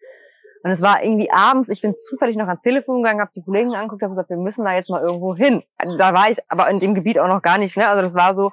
[0.63, 3.75] Und es war irgendwie abends, ich bin zufällig noch ans Telefon gegangen, habe die Kollegen
[3.75, 5.65] angeguckt, habe gesagt, wir müssen da jetzt mal irgendwo hin.
[5.99, 7.89] Da war ich aber in dem Gebiet auch noch gar nicht, ne?
[7.89, 8.53] Also das war so,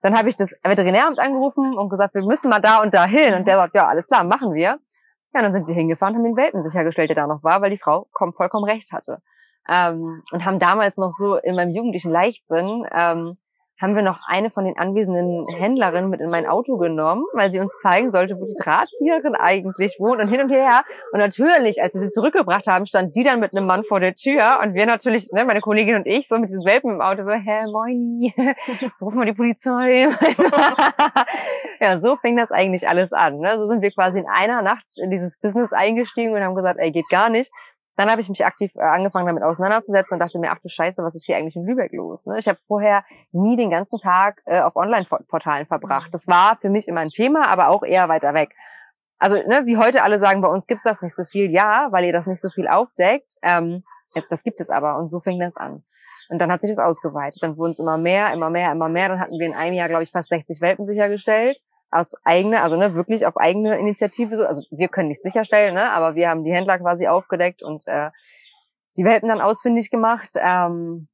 [0.00, 3.34] dann habe ich das Veterinäramt angerufen und gesagt, wir müssen mal da und da hin.
[3.34, 4.78] Und der sagt, ja, alles klar, machen wir.
[5.34, 7.78] Ja, dann sind wir hingefahren, haben den Welpen sichergestellt, der da noch war, weil die
[7.78, 9.18] Frau vollkommen recht hatte.
[9.68, 13.36] Ähm, und haben damals noch so in meinem jugendlichen Leichtsinn ähm,
[13.80, 17.60] haben wir noch eine von den anwesenden Händlerinnen mit in mein Auto genommen, weil sie
[17.60, 20.82] uns zeigen sollte, wo die Drahtzieherin eigentlich wohnt und hin und her.
[21.12, 24.14] Und natürlich, als wir sie zurückgebracht haben, stand die dann mit einem Mann vor der
[24.14, 27.24] Tür und wir natürlich, ne, meine Kollegin und ich, so mit diesen Welpen im Auto,
[27.24, 28.34] so, hä, moini,
[28.98, 30.08] so rufen wir die Polizei.
[31.80, 33.38] ja, so fing das eigentlich alles an.
[33.38, 33.58] Ne?
[33.58, 36.90] So sind wir quasi in einer Nacht in dieses Business eingestiegen und haben gesagt, ey,
[36.90, 37.50] geht gar nicht.
[37.98, 41.02] Dann habe ich mich aktiv äh, angefangen, damit auseinanderzusetzen und dachte mir, ach du Scheiße,
[41.02, 42.26] was ist hier eigentlich in Lübeck los?
[42.26, 42.38] Ne?
[42.38, 46.06] Ich habe vorher nie den ganzen Tag äh, auf Online-Portalen verbracht.
[46.06, 46.12] Mhm.
[46.12, 48.54] Das war für mich immer ein Thema, aber auch eher weiter weg.
[49.18, 51.50] Also ne, wie heute alle sagen, bei uns gibt's das nicht so viel.
[51.50, 53.32] Ja, weil ihr das nicht so viel aufdeckt.
[53.42, 53.82] Ähm,
[54.14, 55.82] jetzt, das gibt es aber und so fing das an.
[56.28, 57.42] Und dann hat sich das ausgeweitet.
[57.42, 59.08] Dann wurden es immer mehr, immer mehr, immer mehr.
[59.08, 61.58] Dann hatten wir in einem Jahr, glaube ich, fast 60 Welpen sichergestellt
[61.90, 64.48] aus eigener, also ne, wirklich auf eigene Initiative.
[64.48, 68.10] Also wir können nicht sicherstellen, ne, aber wir haben die Händler quasi aufgedeckt und äh,
[68.96, 70.30] die Welpen dann ausfindig gemacht.
[70.34, 71.08] Ähm,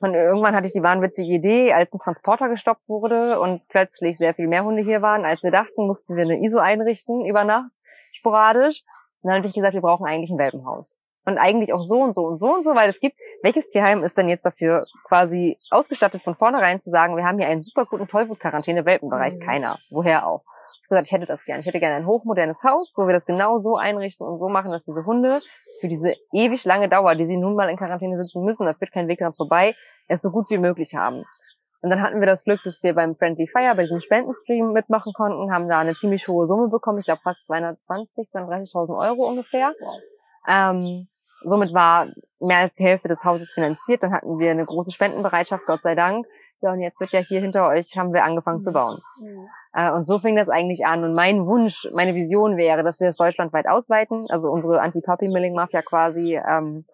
[0.00, 4.32] und irgendwann hatte ich die wahnwitzige Idee, als ein Transporter gestoppt wurde und plötzlich sehr
[4.32, 7.70] viel mehr Hunde hier waren, als wir dachten, mussten wir eine ISO einrichten über Nacht,
[8.12, 8.82] sporadisch.
[9.20, 12.14] Und dann hatte ich gesagt, wir brauchen eigentlich ein Welpenhaus und eigentlich auch so und
[12.14, 15.56] so und so und so, weil es gibt, welches Tierheim ist denn jetzt dafür quasi
[15.70, 19.34] ausgestattet von vornherein zu sagen, wir haben hier einen super guten Tollwut-Quarantäne-Welpenbereich?
[19.34, 19.40] Mhm.
[19.40, 19.78] Keiner.
[19.90, 20.42] Woher auch?
[20.42, 21.60] Ich habe gesagt, ich hätte das gerne.
[21.60, 24.70] Ich hätte gerne ein hochmodernes Haus, wo wir das genau so einrichten und so machen,
[24.70, 25.40] dass diese Hunde
[25.80, 28.92] für diese ewig lange Dauer, die sie nun mal in Quarantäne sitzen müssen, da führt
[28.92, 29.74] kein Weg dran vorbei,
[30.08, 31.24] es so gut wie möglich haben.
[31.82, 35.12] Und dann hatten wir das Glück, dass wir beim Friendly Fire, bei diesem Spendenstream mitmachen
[35.14, 39.72] konnten, haben da eine ziemlich hohe Summe bekommen, ich glaube fast 220, 230.000 Euro ungefähr.
[40.46, 41.08] Ähm,
[41.42, 42.08] somit war
[42.40, 44.02] mehr als die Hälfte des Hauses finanziert.
[44.02, 46.26] Dann hatten wir eine große Spendenbereitschaft, Gott sei Dank.
[46.62, 49.00] Ja, und jetzt wird ja hier hinter euch, haben wir angefangen zu bauen.
[49.72, 51.04] Äh, und so fing das eigentlich an.
[51.04, 56.36] Und mein Wunsch, meine Vision wäre, dass wir es deutschlandweit ausweiten, also unsere Anti-Puppy-Milling-Mafia quasi
[56.36, 56.84] ähm,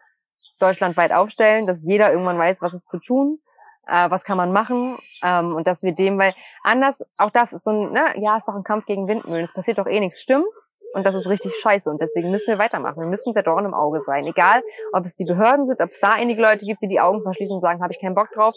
[0.61, 3.39] deutschlandweit aufstellen, dass jeder irgendwann weiß, was ist zu tun,
[3.87, 7.65] äh, was kann man machen ähm, und dass wir dem, weil anders, auch das ist
[7.65, 10.21] so ein, ne, ja, ist doch ein Kampf gegen Windmühlen, es passiert doch eh nichts,
[10.21, 10.47] stimmt,
[10.95, 11.91] und das ist richtig scheiße.
[11.91, 13.01] Und deswegen müssen wir weitermachen.
[13.01, 14.27] Wir müssen der Dorn im Auge sein.
[14.27, 17.23] Egal, ob es die Behörden sind, ob es da einige Leute gibt, die die Augen
[17.23, 18.55] verschließen und sagen, habe ich keinen Bock drauf.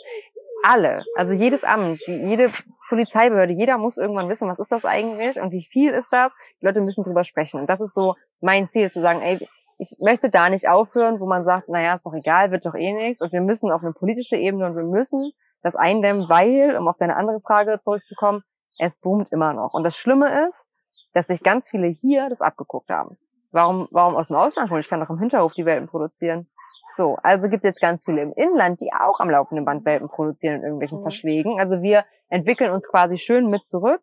[0.64, 2.50] Alle, also jedes Amt, jede
[2.90, 6.32] Polizeibehörde, jeder muss irgendwann wissen, was ist das eigentlich und wie viel ist das.
[6.62, 7.60] Die Leute müssen drüber sprechen.
[7.60, 11.26] Und das ist so mein Ziel, zu sagen, ey, ich möchte da nicht aufhören, wo
[11.26, 13.22] man sagt, naja, ist doch egal, wird doch eh nichts.
[13.22, 16.98] Und wir müssen auf eine politische Ebene und wir müssen das eindämmen, weil, um auf
[16.98, 18.44] deine andere Frage zurückzukommen,
[18.78, 19.74] es boomt immer noch.
[19.74, 20.66] Und das Schlimme ist,
[21.14, 23.18] dass sich ganz viele hier das abgeguckt haben.
[23.52, 24.82] Warum, warum aus dem Ausland holen?
[24.82, 26.48] Ich kann doch im Hinterhof die Welpen produzieren.
[26.96, 30.08] So, also gibt es jetzt ganz viele im Inland, die auch am laufenden Band Welpen
[30.08, 31.04] produzieren in irgendwelchen mhm.
[31.04, 31.60] Verschlägen.
[31.60, 34.02] Also wir entwickeln uns quasi schön mit zurück.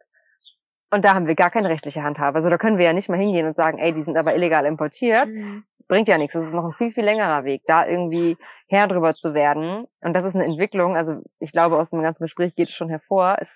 [0.91, 2.37] Und da haben wir gar keine rechtliche Handhabe.
[2.37, 4.65] Also da können wir ja nicht mal hingehen und sagen, ey, die sind aber illegal
[4.67, 5.29] importiert.
[5.29, 5.65] Mhm.
[5.89, 6.35] Bringt ja nichts.
[6.35, 8.37] Das ist noch ein viel, viel längerer Weg, da irgendwie
[8.69, 9.87] Herr drüber zu werden.
[10.01, 10.97] Und das ist eine Entwicklung.
[10.97, 13.37] Also ich glaube, aus dem ganzen Gespräch geht es schon hervor.
[13.41, 13.51] Es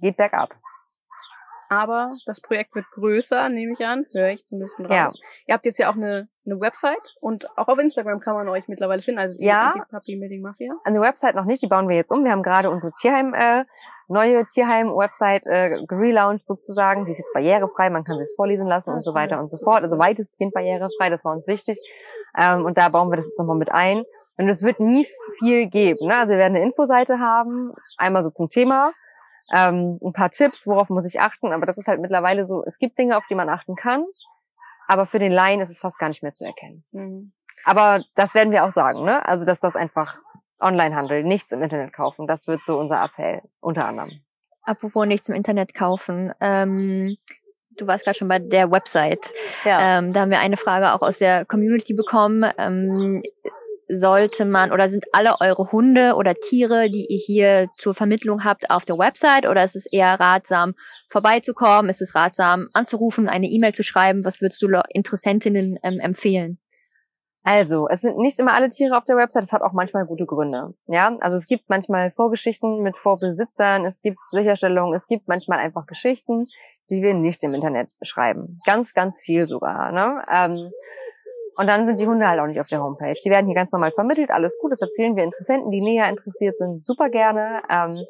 [0.00, 0.54] geht bergab
[1.68, 4.88] aber das Projekt wird größer, nehme ich an, höre ich zumindest raus.
[4.90, 5.08] Ja.
[5.46, 8.68] Ihr habt jetzt ja auch eine, eine Website und auch auf Instagram kann man euch
[8.68, 10.74] mittlerweile finden, also die ja, Puppy Meeting Mafia.
[10.84, 12.24] Eine Website noch nicht, die bauen wir jetzt um.
[12.24, 13.64] Wir haben gerade unsere Tierheim, äh,
[14.08, 17.04] neue Tierheim-Website äh, relaunched sozusagen.
[17.04, 19.82] Die ist jetzt barrierefrei, man kann sie vorlesen lassen und so weiter und so fort.
[19.82, 21.78] Also weitestgehend barrierefrei, das war uns wichtig.
[22.36, 24.04] Ähm, und da bauen wir das jetzt nochmal mit ein.
[24.38, 25.06] Und es wird nie
[25.38, 26.06] viel geben.
[26.06, 26.16] Ne?
[26.16, 28.92] Also wir werden eine Infoseite haben, einmal so zum Thema,
[29.54, 32.78] ähm, ein paar Tipps, worauf muss ich achten, aber das ist halt mittlerweile so, es
[32.78, 34.04] gibt Dinge, auf die man achten kann,
[34.86, 36.84] aber für den Laien ist es fast gar nicht mehr zu erkennen.
[36.92, 37.32] Mhm.
[37.64, 39.26] Aber das werden wir auch sagen, ne?
[39.26, 40.16] Also, dass das einfach
[40.60, 44.20] Onlinehandel, nichts im Internet kaufen, das wird so unser Appell, unter anderem.
[44.62, 47.16] Apropos nichts im Internet kaufen, ähm,
[47.78, 49.32] du warst gerade schon bei der Website.
[49.64, 49.98] Ja.
[49.98, 52.50] Ähm, da haben wir eine Frage auch aus der Community bekommen.
[52.58, 53.22] Ähm,
[53.88, 58.70] sollte man oder sind alle eure Hunde oder Tiere, die ihr hier zur Vermittlung habt,
[58.70, 60.74] auf der Website oder ist es eher ratsam,
[61.08, 61.88] vorbeizukommen?
[61.88, 64.24] Ist es ratsam, anzurufen, eine E-Mail zu schreiben?
[64.24, 66.58] Was würdest du Interessentinnen ähm, empfehlen?
[67.44, 70.26] Also, es sind nicht immer alle Tiere auf der Website, es hat auch manchmal gute
[70.26, 70.74] Gründe.
[70.86, 75.86] Ja, also es gibt manchmal Vorgeschichten mit Vorbesitzern, es gibt Sicherstellungen, es gibt manchmal einfach
[75.86, 76.46] Geschichten,
[76.90, 78.58] die wir nicht im Internet schreiben.
[78.66, 79.92] Ganz, ganz viel sogar.
[79.92, 80.22] Ne?
[80.30, 80.70] Ähm,
[81.58, 83.14] und dann sind die Hunde halt auch nicht auf der Homepage.
[83.24, 86.56] Die werden hier ganz normal vermittelt, alles gut, das erzählen wir Interessenten, die näher interessiert
[86.58, 87.62] sind, super gerne.
[87.68, 88.06] Ähm,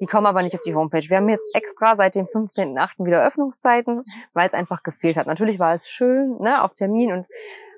[0.00, 1.08] Die kommen aber nicht auf die Homepage.
[1.08, 3.06] Wir haben jetzt extra seit dem 15.8.
[3.06, 4.02] wieder Öffnungszeiten,
[4.34, 5.26] weil es einfach gefehlt hat.
[5.26, 7.26] Natürlich war es schön, ne, auf Termin und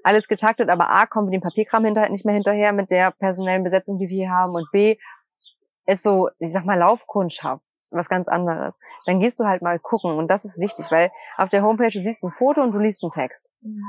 [0.02, 3.62] alles getaktet, aber A, kommen wir dem Papierkram hinter, nicht mehr hinterher mit der personellen
[3.62, 4.96] Besetzung, die wir hier haben und B,
[5.86, 8.78] ist so, ich sag mal, Laufkundschaft was ganz anderes.
[9.06, 12.00] Dann gehst du halt mal gucken und das ist wichtig, weil auf der Homepage du
[12.00, 13.50] siehst ein Foto und du liest einen Text.
[13.62, 13.82] Mhm.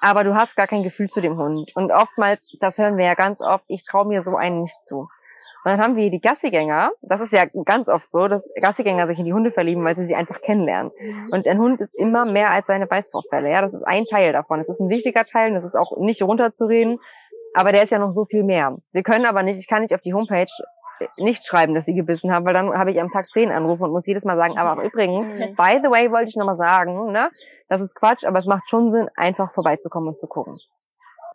[0.00, 1.72] Aber du hast gar kein Gefühl zu dem Hund.
[1.74, 5.08] Und oftmals, das hören wir ja ganz oft, ich traue mir so einen nicht zu.
[5.64, 6.92] Und dann haben wir die Gassigänger.
[7.02, 10.06] Das ist ja ganz oft so, dass Gassigänger sich in die Hunde verlieben, weil sie
[10.06, 10.92] sie einfach kennenlernen.
[10.98, 11.28] Mhm.
[11.32, 13.50] Und ein Hund ist immer mehr als seine Beißvorfälle.
[13.50, 14.60] Ja, das ist ein Teil davon.
[14.60, 15.52] Das ist ein wichtiger Teil.
[15.52, 17.00] Das ist auch nicht runterzureden.
[17.54, 18.76] Aber der ist ja noch so viel mehr.
[18.92, 20.46] Wir können aber nicht, ich kann nicht auf die Homepage
[21.16, 23.92] nicht schreiben, dass sie gebissen haben, weil dann habe ich am Tag zehn Anrufe und
[23.92, 25.54] muss jedes Mal sagen, aber übrigens, mhm.
[25.56, 27.30] by the way, wollte ich nochmal sagen, ne,
[27.68, 30.56] das ist Quatsch, aber es macht schon Sinn, einfach vorbeizukommen und zu gucken.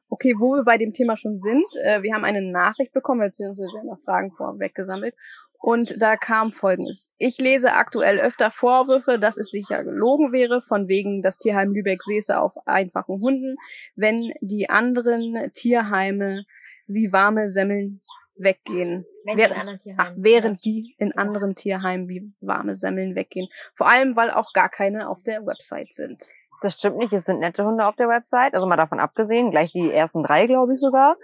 [0.10, 3.69] Okay, wo wir bei dem Thema schon sind, äh, wir haben eine Nachricht bekommen, beziehungsweise
[3.73, 5.15] wir haben noch Fragen vorweg gesammelt.
[5.60, 7.10] Und da kam folgendes.
[7.17, 12.04] Ich lese aktuell öfter Vorwürfe, dass es sicher gelogen wäre, von wegen das Tierheim Lübeck
[12.04, 13.56] säße auf einfachen Hunden,
[13.95, 16.43] wenn die anderen Tierheime
[16.88, 18.02] wie warme Semmeln
[18.36, 19.06] weggehen.
[19.26, 23.48] Während, ach, während die in anderen Tierheimen wie warme Semmeln weggehen.
[23.76, 26.30] Vor allem, weil auch gar keine auf der Website sind.
[26.62, 29.74] Das stimmt nicht, es sind nette Hunde auf der Website, also mal davon abgesehen, gleich
[29.74, 31.17] die ersten drei, glaube ich sogar.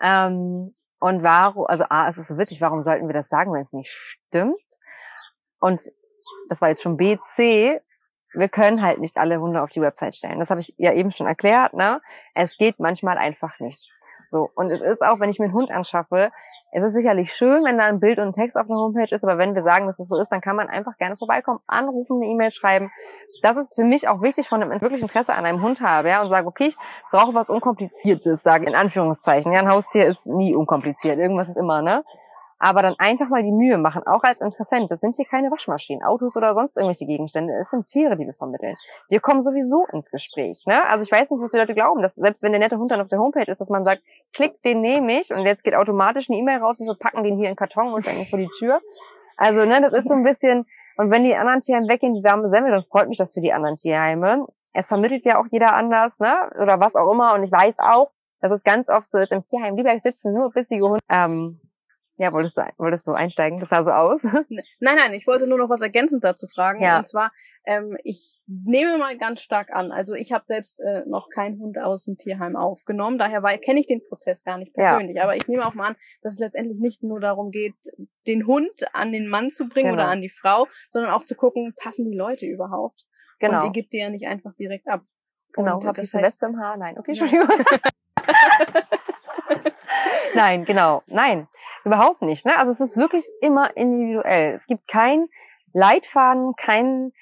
[0.00, 3.62] Ähm, und warum, also A, es ist so witzig, warum sollten wir das sagen, wenn
[3.62, 4.60] es nicht stimmt?
[5.60, 5.80] Und
[6.48, 7.80] das war jetzt schon B, C,
[8.34, 10.38] wir können halt nicht alle Hunde auf die Website stellen.
[10.38, 12.00] Das habe ich ja eben schon erklärt, ne?
[12.34, 13.90] Es geht manchmal einfach nicht.
[14.32, 14.50] So.
[14.54, 16.30] Und es ist auch, wenn ich mir einen Hund anschaffe,
[16.72, 19.22] es ist sicherlich schön, wenn da ein Bild und ein Text auf der Homepage ist,
[19.22, 22.16] aber wenn wir sagen, dass es so ist, dann kann man einfach gerne vorbeikommen, anrufen,
[22.16, 22.90] eine E-Mail schreiben.
[23.42, 26.22] Das ist für mich auch wichtig, von einem wirklich Interesse an einem Hund habe, ja,
[26.22, 26.76] und sage, okay, ich
[27.10, 29.52] brauche was Unkompliziertes, sage in Anführungszeichen.
[29.52, 31.18] Ja, ein Haustier ist nie unkompliziert.
[31.18, 32.02] Irgendwas ist immer, ne?
[32.62, 34.88] Aber dann einfach mal die Mühe machen, auch als Interessent.
[34.88, 37.52] Das sind hier keine Waschmaschinen, Autos oder sonst irgendwelche Gegenstände.
[37.54, 38.76] Es sind Tiere, die wir vermitteln.
[39.08, 40.62] Wir kommen sowieso ins Gespräch.
[40.64, 40.80] Ne?
[40.88, 43.00] Also ich weiß nicht, was die Leute glauben, dass selbst wenn der nette Hund dann
[43.00, 46.30] auf der Homepage ist, dass man sagt, klick, den nehme ich und jetzt geht automatisch
[46.30, 48.80] eine E-Mail raus und wir packen den hier in Karton und stellen vor die Tür.
[49.36, 50.64] Also ne, das ist so ein bisschen,
[50.98, 53.52] und wenn die anderen Tierheime weggehen, die warme Semmel, dann freut mich das für die
[53.52, 54.46] anderen Tierheime.
[54.72, 56.32] Es vermittelt ja auch jeder anders, ne?
[56.60, 57.34] Oder was auch immer.
[57.34, 60.52] Und ich weiß auch, dass es ganz oft so ist, im Tierheim Lieber sitzen nur
[60.52, 61.00] bissige Hunde.
[61.08, 61.60] Ähm,
[62.22, 63.58] ja, wolltest du, wolltest du einsteigen?
[63.58, 64.22] Das sah so aus.
[64.78, 66.80] nein, nein, ich wollte nur noch was ergänzend dazu fragen.
[66.80, 66.98] Ja.
[66.98, 67.32] Und zwar,
[67.66, 71.78] ähm, ich nehme mal ganz stark an, also ich habe selbst äh, noch keinen Hund
[71.78, 75.16] aus dem Tierheim aufgenommen, daher kenne ich den Prozess gar nicht persönlich.
[75.16, 75.24] Ja.
[75.24, 77.74] Aber ich nehme auch mal an, dass es letztendlich nicht nur darum geht,
[78.28, 80.04] den Hund an den Mann zu bringen genau.
[80.04, 83.04] oder an die Frau, sondern auch zu gucken, passen die Leute überhaupt?
[83.40, 83.62] Genau.
[83.62, 85.02] Und ihr gebt die ja nicht einfach direkt ab.
[85.54, 86.76] Genau, und das heißt, Wespe im Haar?
[86.76, 87.48] Nein, okay, Entschuldigung.
[90.34, 91.02] Nein, genau.
[91.06, 91.48] Nein.
[91.84, 92.46] Überhaupt nicht.
[92.46, 92.56] Ne?
[92.56, 94.54] Also es ist wirklich immer individuell.
[94.54, 95.26] Es gibt kein
[95.72, 97.12] Leitfaden, kein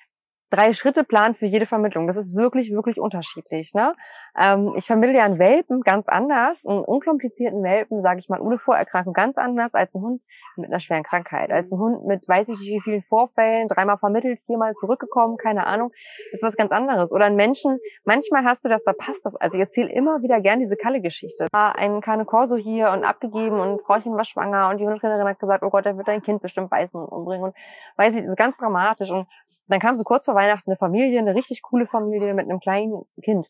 [0.51, 2.09] Drei-Schritte-Plan für jede Vermittlung.
[2.09, 3.73] Das ist wirklich, wirklich unterschiedlich.
[3.73, 3.95] Ne?
[4.39, 8.59] Ähm, ich vermittle ja einen Welpen ganz anders, einen unkomplizierten Welpen, sage ich mal, ohne
[8.59, 10.23] Vorerkrankung, ganz anders als ein Hund
[10.57, 11.51] mit einer schweren Krankheit.
[11.51, 15.67] Als ein Hund mit weiß ich nicht wie vielen Vorfällen, dreimal vermittelt, viermal zurückgekommen, keine
[15.67, 15.93] Ahnung.
[16.33, 17.13] Ist was ganz anderes.
[17.13, 19.35] Oder ein Menschen, manchmal hast du das, da passt das.
[19.37, 21.47] Also ich erzähle immer wieder gern diese Kalle-Geschichte.
[21.53, 25.39] War ein Cane Corso hier und abgegeben und Frauchen war schwanger und die Hundetrainerin hat
[25.39, 27.45] gesagt, oh Gott, der wird dein Kind bestimmt beißen und umbringen.
[27.45, 27.57] Und
[27.97, 29.11] weiß ich, das ist ganz dramatisch.
[29.11, 29.27] Und
[29.67, 33.03] dann kam so kurz vor Weihnachten eine Familie, eine richtig coole Familie mit einem kleinen
[33.23, 33.49] Kind.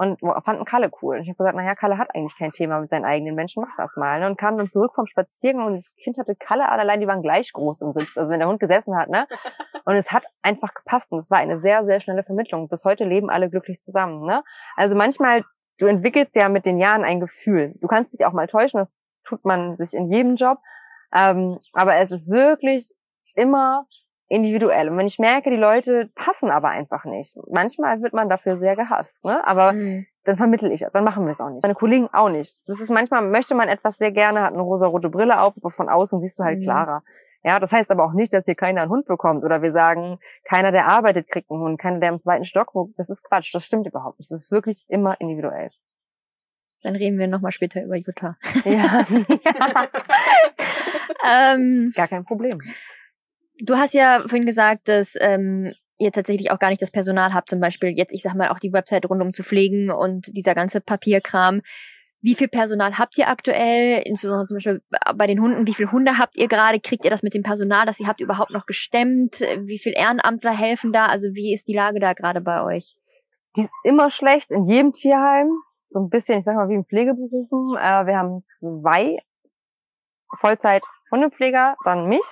[0.00, 1.16] Und fanden Kalle cool.
[1.16, 3.76] Und ich habe gesagt, naja, Kalle hat eigentlich kein Thema mit seinen eigenen Menschen, mach
[3.76, 4.18] das mal.
[4.18, 4.28] Ne?
[4.28, 7.52] Und kam dann zurück vom Spaziergang und das Kind hatte Kalle allein, die waren gleich
[7.52, 8.16] groß im Sitz.
[8.16, 9.28] Also wenn der Hund gesessen hat, ne?
[9.84, 11.12] Und es hat einfach gepasst.
[11.12, 12.68] Und es war eine sehr, sehr schnelle Vermittlung.
[12.68, 14.24] Bis heute leben alle glücklich zusammen.
[14.24, 14.42] Ne?
[14.76, 15.44] Also manchmal,
[15.78, 17.74] du entwickelst ja mit den Jahren ein Gefühl.
[17.80, 18.92] Du kannst dich auch mal täuschen, das
[19.24, 20.58] tut man sich in jedem Job.
[21.14, 22.90] Ähm, aber es ist wirklich
[23.34, 23.86] immer
[24.30, 24.88] individuell.
[24.88, 27.36] Und wenn ich merke, die Leute passen aber einfach nicht.
[27.50, 29.46] Manchmal wird man dafür sehr gehasst, ne?
[29.46, 30.06] Aber mhm.
[30.24, 31.62] dann vermittel ich, dann machen wir es auch nicht.
[31.62, 32.56] Meine Kollegen auch nicht.
[32.66, 35.88] Das ist manchmal, möchte man etwas sehr gerne, hat eine rosa-rote Brille auf, aber von
[35.88, 36.62] außen siehst du halt mhm.
[36.62, 37.02] klarer.
[37.42, 40.18] Ja, das heißt aber auch nicht, dass hier keiner einen Hund bekommt oder wir sagen,
[40.44, 42.96] keiner, der arbeitet, kriegt einen Hund, keiner, der im zweiten Stock wohnt.
[42.98, 44.30] Das ist Quatsch, das stimmt überhaupt nicht.
[44.30, 45.70] Das ist wirklich immer individuell.
[46.82, 48.36] Dann reden wir nochmal später über Jutta.
[48.64, 49.04] Ja.
[51.52, 52.60] ähm, Gar kein Problem.
[53.62, 57.50] Du hast ja vorhin gesagt, dass ähm, ihr tatsächlich auch gar nicht das Personal habt,
[57.50, 60.80] zum Beispiel jetzt, ich sag mal, auch die Website rundum zu pflegen und dieser ganze
[60.80, 61.60] Papierkram.
[62.22, 64.02] Wie viel Personal habt ihr aktuell?
[64.04, 64.82] Insbesondere zum Beispiel
[65.16, 65.66] bei den Hunden.
[65.66, 66.80] Wie viele Hunde habt ihr gerade?
[66.80, 69.40] Kriegt ihr das mit dem Personal, das ihr habt, überhaupt noch gestemmt?
[69.40, 71.06] Wie viel Ehrenamtler helfen da?
[71.06, 72.96] Also wie ist die Lage da gerade bei euch?
[73.56, 75.50] Die ist immer schlecht in jedem Tierheim.
[75.88, 77.76] So ein bisschen, ich sag mal, wie in Pflegeberufen.
[77.76, 79.16] Äh, wir haben zwei
[80.38, 82.24] Vollzeit Hundepfleger, dann mich.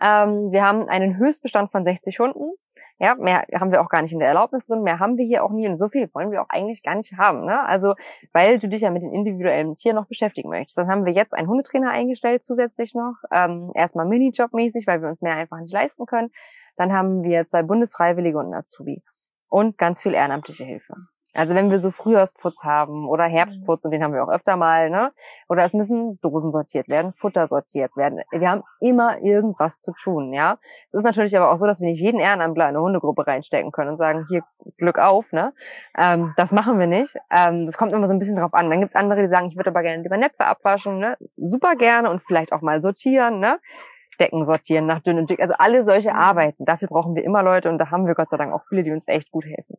[0.00, 2.52] Ähm, wir haben einen Höchstbestand von 60 Hunden.
[2.98, 5.44] Ja, mehr haben wir auch gar nicht in der Erlaubnis drin, mehr haben wir hier
[5.44, 7.44] auch nie und so viel wollen wir auch eigentlich gar nicht haben.
[7.44, 7.62] Ne?
[7.66, 7.94] Also,
[8.32, 10.78] weil du dich ja mit den individuellen Tieren noch beschäftigen möchtest.
[10.78, 13.14] Dann haben wir jetzt einen Hundetrainer eingestellt zusätzlich noch.
[13.30, 16.30] Ähm, erstmal Minijob-mäßig, weil wir uns mehr einfach nicht leisten können.
[16.76, 19.02] Dann haben wir zwei Bundesfreiwillige und einen Azubi.
[19.48, 20.94] Und ganz viel ehrenamtliche Hilfe.
[21.36, 24.88] Also wenn wir so Frühjahrsputz haben oder Herbstputz, und den haben wir auch öfter mal,
[24.88, 25.12] ne?
[25.48, 28.20] Oder es müssen Dosen sortiert werden, Futter sortiert werden.
[28.30, 30.58] Wir haben immer irgendwas zu tun, ja.
[30.88, 33.70] Es ist natürlich aber auch so, dass wir nicht jeden Ehrenamtler in eine Hundegruppe reinstecken
[33.70, 34.42] können und sagen, hier,
[34.78, 35.52] Glück auf, ne?
[35.98, 37.14] Ähm, das machen wir nicht.
[37.30, 38.70] Ähm, das kommt immer so ein bisschen drauf an.
[38.70, 41.18] Dann gibt's andere, die sagen, ich würde aber gerne lieber Näpfe abwaschen, ne?
[41.36, 43.58] Super gerne und vielleicht auch mal sortieren, ne?
[44.18, 45.40] Decken sortieren nach dünn und dick.
[45.40, 46.16] Also alle solche mhm.
[46.16, 46.64] Arbeiten.
[46.64, 48.92] Dafür brauchen wir immer Leute und da haben wir Gott sei Dank auch viele, die
[48.92, 49.76] uns echt gut helfen.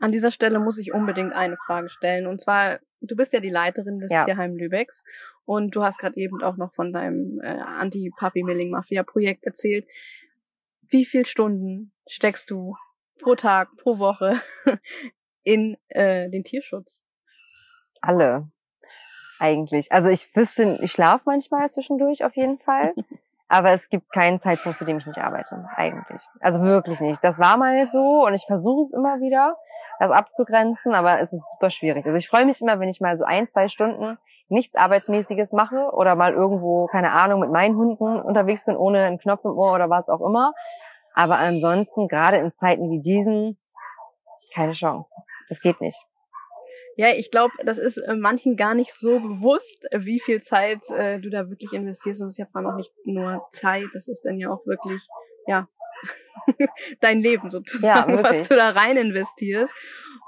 [0.00, 2.26] An dieser Stelle muss ich unbedingt eine Frage stellen.
[2.26, 4.24] Und zwar, du bist ja die Leiterin des ja.
[4.24, 5.04] Tierheim Lübecks
[5.44, 9.86] und du hast gerade eben auch noch von deinem äh, Anti-Puppy-Milling-Mafia-Projekt erzählt.
[10.88, 12.76] Wie viel Stunden steckst du
[13.20, 14.40] pro Tag, pro Woche
[15.42, 17.02] in äh, den Tierschutz?
[18.00, 18.50] Alle.
[19.38, 19.92] Eigentlich.
[19.92, 22.94] Also ich wüsste, ich schlafe manchmal zwischendurch auf jeden Fall.
[23.52, 26.22] Aber es gibt keinen Zeitpunkt, zu dem ich nicht arbeite, eigentlich.
[26.40, 27.22] Also wirklich nicht.
[27.24, 29.56] Das war mal so und ich versuche es immer wieder
[29.98, 32.06] das abzugrenzen, aber es ist super schwierig.
[32.06, 35.90] Also ich freue mich immer, wenn ich mal so ein, zwei Stunden nichts Arbeitsmäßiges mache
[35.92, 39.74] oder mal irgendwo, keine Ahnung, mit meinen Hunden unterwegs bin, ohne einen Knopf im Ohr
[39.74, 40.52] oder was auch immer.
[41.14, 43.58] Aber ansonsten, gerade in Zeiten wie diesen,
[44.54, 45.12] keine Chance.
[45.48, 46.00] Das geht nicht.
[46.96, 51.20] Ja, ich glaube, das ist äh, manchen gar nicht so bewusst, wie viel Zeit äh,
[51.20, 52.20] du da wirklich investierst.
[52.20, 54.66] Und es ist ja vor allem auch nicht nur Zeit, das ist dann ja auch
[54.66, 55.06] wirklich,
[55.46, 55.68] ja,
[57.00, 59.74] dein Leben sozusagen, ja, was du da rein investierst.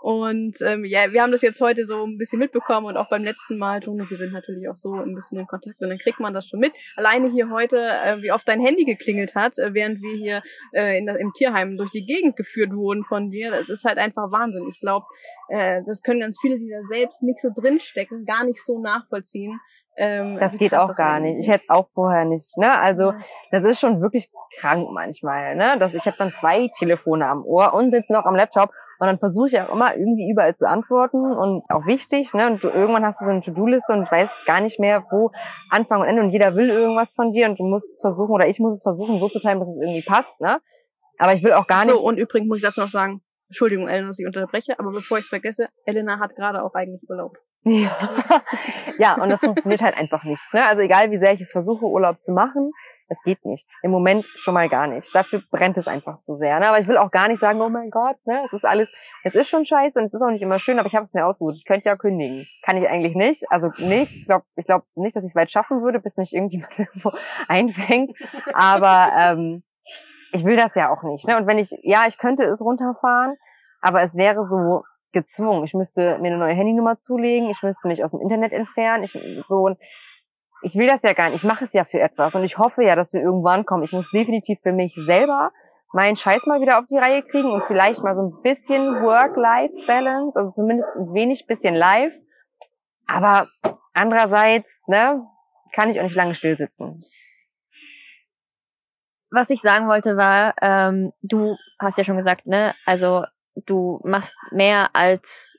[0.03, 3.23] Und ähm, ja, wir haben das jetzt heute so ein bisschen mitbekommen und auch beim
[3.23, 6.19] letzten Mal, Tono, wir sind natürlich auch so ein bisschen in Kontakt und dann kriegt
[6.19, 6.73] man das schon mit.
[6.97, 10.99] Alleine hier heute, äh, wie oft dein Handy geklingelt hat, äh, während wir hier äh,
[10.99, 14.67] in, im Tierheim durch die Gegend geführt wurden von dir, das ist halt einfach Wahnsinn.
[14.69, 15.07] Ich glaube,
[15.51, 19.61] äh, das können ganz viele, die da selbst nicht so drinstecken, gar nicht so nachvollziehen,
[19.96, 21.38] ähm, das geht auch gar nicht.
[21.38, 22.57] Ich hätte es auch vorher nicht.
[22.57, 22.81] Ne?
[22.81, 23.12] Also
[23.50, 25.55] das ist schon wirklich krank manchmal.
[25.55, 25.76] Ne?
[25.78, 29.18] Dass ich habe dann zwei Telefone am Ohr und sitze noch am Laptop und dann
[29.18, 32.33] versuche ich auch immer irgendwie überall zu antworten und auch wichtig.
[32.35, 32.46] Ne?
[32.46, 35.31] Und du, irgendwann hast du so eine To-Do-Liste und weißt gar nicht mehr, wo
[35.70, 38.46] Anfang und Ende und jeder will irgendwas von dir und du musst es versuchen oder
[38.46, 40.40] ich muss es versuchen so zu teilen, dass es irgendwie passt.
[40.40, 40.61] Ne?
[41.18, 41.94] Aber ich will auch gar nicht.
[41.94, 43.22] So und übrigens muss ich dazu noch sagen.
[43.48, 47.02] Entschuldigung, Elena, dass ich unterbreche, aber bevor ich es vergesse, Elena hat gerade auch eigentlich
[47.11, 47.37] Urlaub.
[47.64, 47.96] Ja.
[48.98, 50.42] ja, und das funktioniert halt einfach nicht.
[50.53, 50.64] Ne?
[50.64, 52.72] Also egal, wie sehr ich es versuche, Urlaub zu machen,
[53.09, 53.66] es geht nicht.
[53.83, 55.14] Im Moment schon mal gar nicht.
[55.14, 56.59] Dafür brennt es einfach zu sehr.
[56.59, 56.68] Ne?
[56.68, 58.42] Aber ich will auch gar nicht sagen, oh mein Gott, ne?
[58.44, 58.90] es ist alles,
[59.22, 61.12] es ist schon scheiße und es ist auch nicht immer schön, aber ich habe es
[61.12, 61.57] mir ausgesucht.
[61.57, 62.46] Ich könnte ja kündigen.
[62.64, 63.44] Kann ich eigentlich nicht.
[63.51, 64.12] Also nicht.
[64.12, 67.12] Ich glaube ich glaub nicht, dass ich es weit schaffen würde, bis mich irgendjemand irgendwo
[67.48, 68.16] einfängt.
[68.55, 69.62] Aber ähm,
[70.33, 71.29] ich will das ja auch nicht.
[71.29, 71.37] Ne?
[71.37, 73.37] Und wenn ich, ja, ich könnte es runterfahren,
[73.83, 75.64] aber es wäre so gezwungen.
[75.64, 79.05] Ich müsste mir eine neue Handynummer zulegen, ich müsste mich aus dem Internet entfernen.
[79.05, 79.77] Ich, so,
[80.62, 81.42] ich will das ja gar nicht.
[81.42, 83.83] Ich mache es ja für etwas und ich hoffe ja, dass wir irgendwann kommen.
[83.83, 85.51] Ich muss definitiv für mich selber
[85.92, 90.38] meinen Scheiß mal wieder auf die Reihe kriegen und vielleicht mal so ein bisschen Work-Life-Balance,
[90.38, 92.14] also zumindest ein wenig bisschen live.
[93.07, 93.48] Aber
[93.92, 95.27] andererseits, ne,
[95.72, 96.98] kann ich auch nicht lange still sitzen.
[99.31, 104.37] Was ich sagen wollte war, ähm, du hast ja schon gesagt, ne, also du machst
[104.51, 105.59] mehr als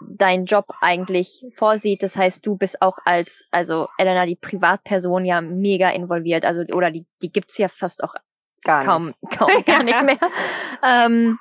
[0.00, 2.02] dein Job eigentlich vorsieht.
[2.02, 6.44] Das heißt, du bist auch als, also Elena, die Privatperson ja mega involviert.
[6.44, 8.14] Also, oder die, die gibt's ja fast auch
[8.62, 9.18] gar kaum, nicht.
[9.38, 10.18] kaum gar nicht mehr.
[10.82, 11.38] ähm,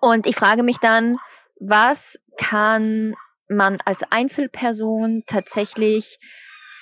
[0.00, 1.16] und ich frage mich dann,
[1.60, 3.14] was kann
[3.48, 6.18] man als Einzelperson tatsächlich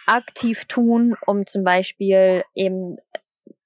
[0.06, 2.96] aktiv tun, um zum Beispiel eben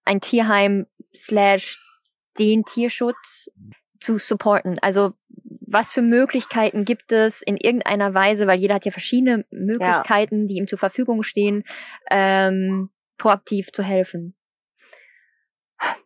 [0.05, 1.81] ein Tierheim slash
[2.38, 3.48] den Tierschutz
[4.06, 4.76] zu supporten?
[4.82, 5.14] Also
[5.68, 10.46] was für Möglichkeiten gibt es in irgendeiner Weise, weil jeder hat ja verschiedene Möglichkeiten, ja.
[10.46, 11.64] die ihm zur Verfügung stehen,
[12.10, 14.36] ähm, proaktiv zu helfen?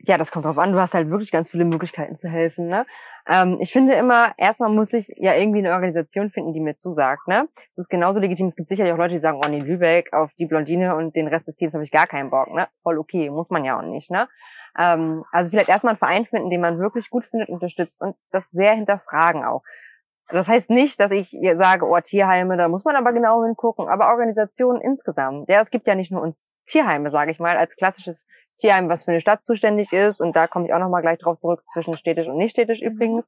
[0.00, 0.72] Ja, das kommt drauf an.
[0.72, 2.68] Du hast halt wirklich ganz viele Möglichkeiten zu helfen.
[2.68, 2.86] Ne?
[3.28, 7.28] Ähm, ich finde immer, erstmal muss ich ja irgendwie eine Organisation finden, die mir zusagt.
[7.28, 7.46] Ne?
[7.70, 8.46] Es ist genauso legitim.
[8.46, 11.28] Es gibt sicherlich auch Leute, die sagen, oh nee, Lübeck, auf die Blondine und den
[11.28, 12.52] Rest des Teams habe ich gar keinen Bock.
[12.52, 12.66] Ne?
[12.82, 14.10] Voll okay, muss man ja auch nicht.
[14.10, 14.26] Ne?
[14.78, 18.48] Ähm, also vielleicht erstmal einen Verein finden, den man wirklich gut findet, unterstützt und das
[18.50, 19.62] sehr hinterfragen auch.
[20.32, 24.08] Das heißt nicht, dass ich sage, oh, Tierheime, da muss man aber genau hingucken, aber
[24.08, 25.48] Organisationen insgesamt.
[25.48, 28.26] Ja, es gibt ja nicht nur uns Tierheime, sage ich mal, als klassisches
[28.58, 30.20] Tierheim, was für eine Stadt zuständig ist.
[30.20, 33.26] Und da komme ich auch nochmal gleich drauf zurück, zwischen städtisch und nicht städtisch übrigens.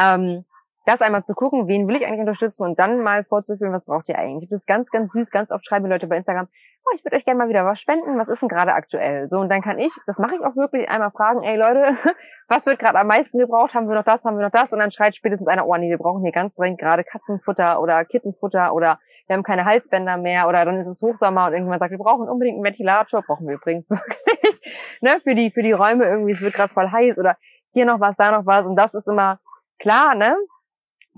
[0.00, 0.44] Ähm,
[0.88, 4.08] das einmal zu gucken, wen will ich eigentlich unterstützen und dann mal vorzuführen, was braucht
[4.08, 4.48] ihr eigentlich.
[4.48, 5.30] Das ist ganz, ganz süß.
[5.30, 6.48] Ganz oft schreiben Leute bei Instagram,
[6.86, 8.18] oh, ich würde euch gerne mal wieder was spenden.
[8.18, 9.28] Was ist denn gerade aktuell?
[9.28, 11.98] So, und dann kann ich, das mache ich auch wirklich, einmal fragen, ey Leute,
[12.48, 13.74] was wird gerade am meisten gebraucht?
[13.74, 14.24] Haben wir noch das?
[14.24, 14.72] Haben wir noch das?
[14.72, 18.06] Und dann schreit spätestens einer, oh nee, wir brauchen hier ganz dringend gerade Katzenfutter oder
[18.06, 21.90] Kittenfutter oder wir haben keine Halsbänder mehr oder dann ist es Hochsommer und irgendjemand sagt,
[21.90, 26.06] wir brauchen unbedingt einen Ventilator, brauchen wir übrigens wirklich, ne, für die, für die Räume
[26.06, 27.36] irgendwie, es wird gerade voll heiß oder
[27.72, 29.38] hier noch was, da noch was und das ist immer
[29.78, 30.34] klar, ne?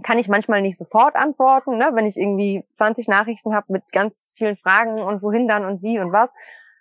[0.03, 1.90] Kann ich manchmal nicht sofort antworten, ne?
[1.94, 5.98] wenn ich irgendwie 20 Nachrichten habe mit ganz vielen Fragen und wohin dann und wie
[5.98, 6.32] und was.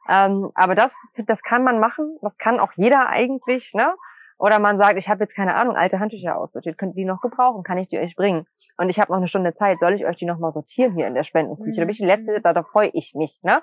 [0.10, 0.94] Ähm, aber das,
[1.28, 3.94] das kann man machen, das kann auch jeder eigentlich, ne?
[4.40, 7.20] Oder man sagt, ich habe jetzt keine Ahnung, alte Handtücher aussortiert, könnt ihr die noch
[7.20, 8.48] gebrauchen, kann ich die euch bringen?
[8.78, 11.08] Und ich habe noch eine Stunde Zeit, soll ich euch die noch mal sortieren hier
[11.08, 11.72] in der Spendenküche?
[11.72, 11.76] Mhm.
[11.76, 13.62] Da bin ich die letzte, da, da freue ich mich, ne?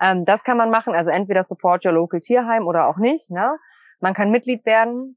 [0.00, 3.58] Ähm, das kann man machen, also entweder support your local Tierheim oder auch nicht, ne?
[4.00, 5.16] Man kann Mitglied werden,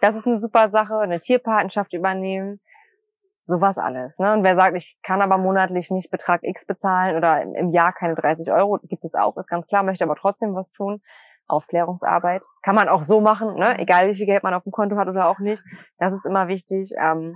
[0.00, 2.60] das ist eine super Sache, eine Tierpatenschaft übernehmen
[3.48, 4.18] sowas alles.
[4.18, 4.32] Ne?
[4.34, 8.14] Und wer sagt, ich kann aber monatlich nicht Betrag X bezahlen oder im Jahr keine
[8.14, 11.00] 30 Euro, gibt es auch, ist ganz klar, möchte aber trotzdem was tun.
[11.48, 13.78] Aufklärungsarbeit kann man auch so machen, ne?
[13.78, 15.62] egal wie viel Geld man auf dem Konto hat oder auch nicht.
[15.98, 16.92] Das ist immer wichtig.
[17.00, 17.34] Ähm,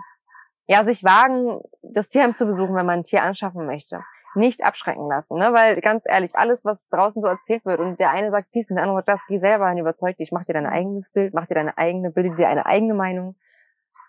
[0.66, 4.02] ja, sich wagen, das Tierheim zu besuchen, wenn man ein Tier anschaffen möchte.
[4.34, 5.52] Nicht abschrecken lassen, ne?
[5.54, 8.76] weil ganz ehrlich, alles, was draußen so erzählt wird und der eine sagt dies und
[8.76, 11.46] der andere sagt das, geh selber hin, überzeug dich, mach dir dein eigenes Bild, mach
[11.46, 13.34] dir deine eigene, bilde dir eine eigene Meinung,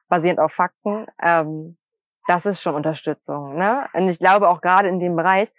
[0.09, 1.07] basierend auf Fakten.
[1.21, 1.77] Ähm,
[2.27, 3.55] das ist schon Unterstützung.
[3.55, 3.85] Ne?
[3.93, 5.51] Und ich glaube auch gerade in dem Bereich,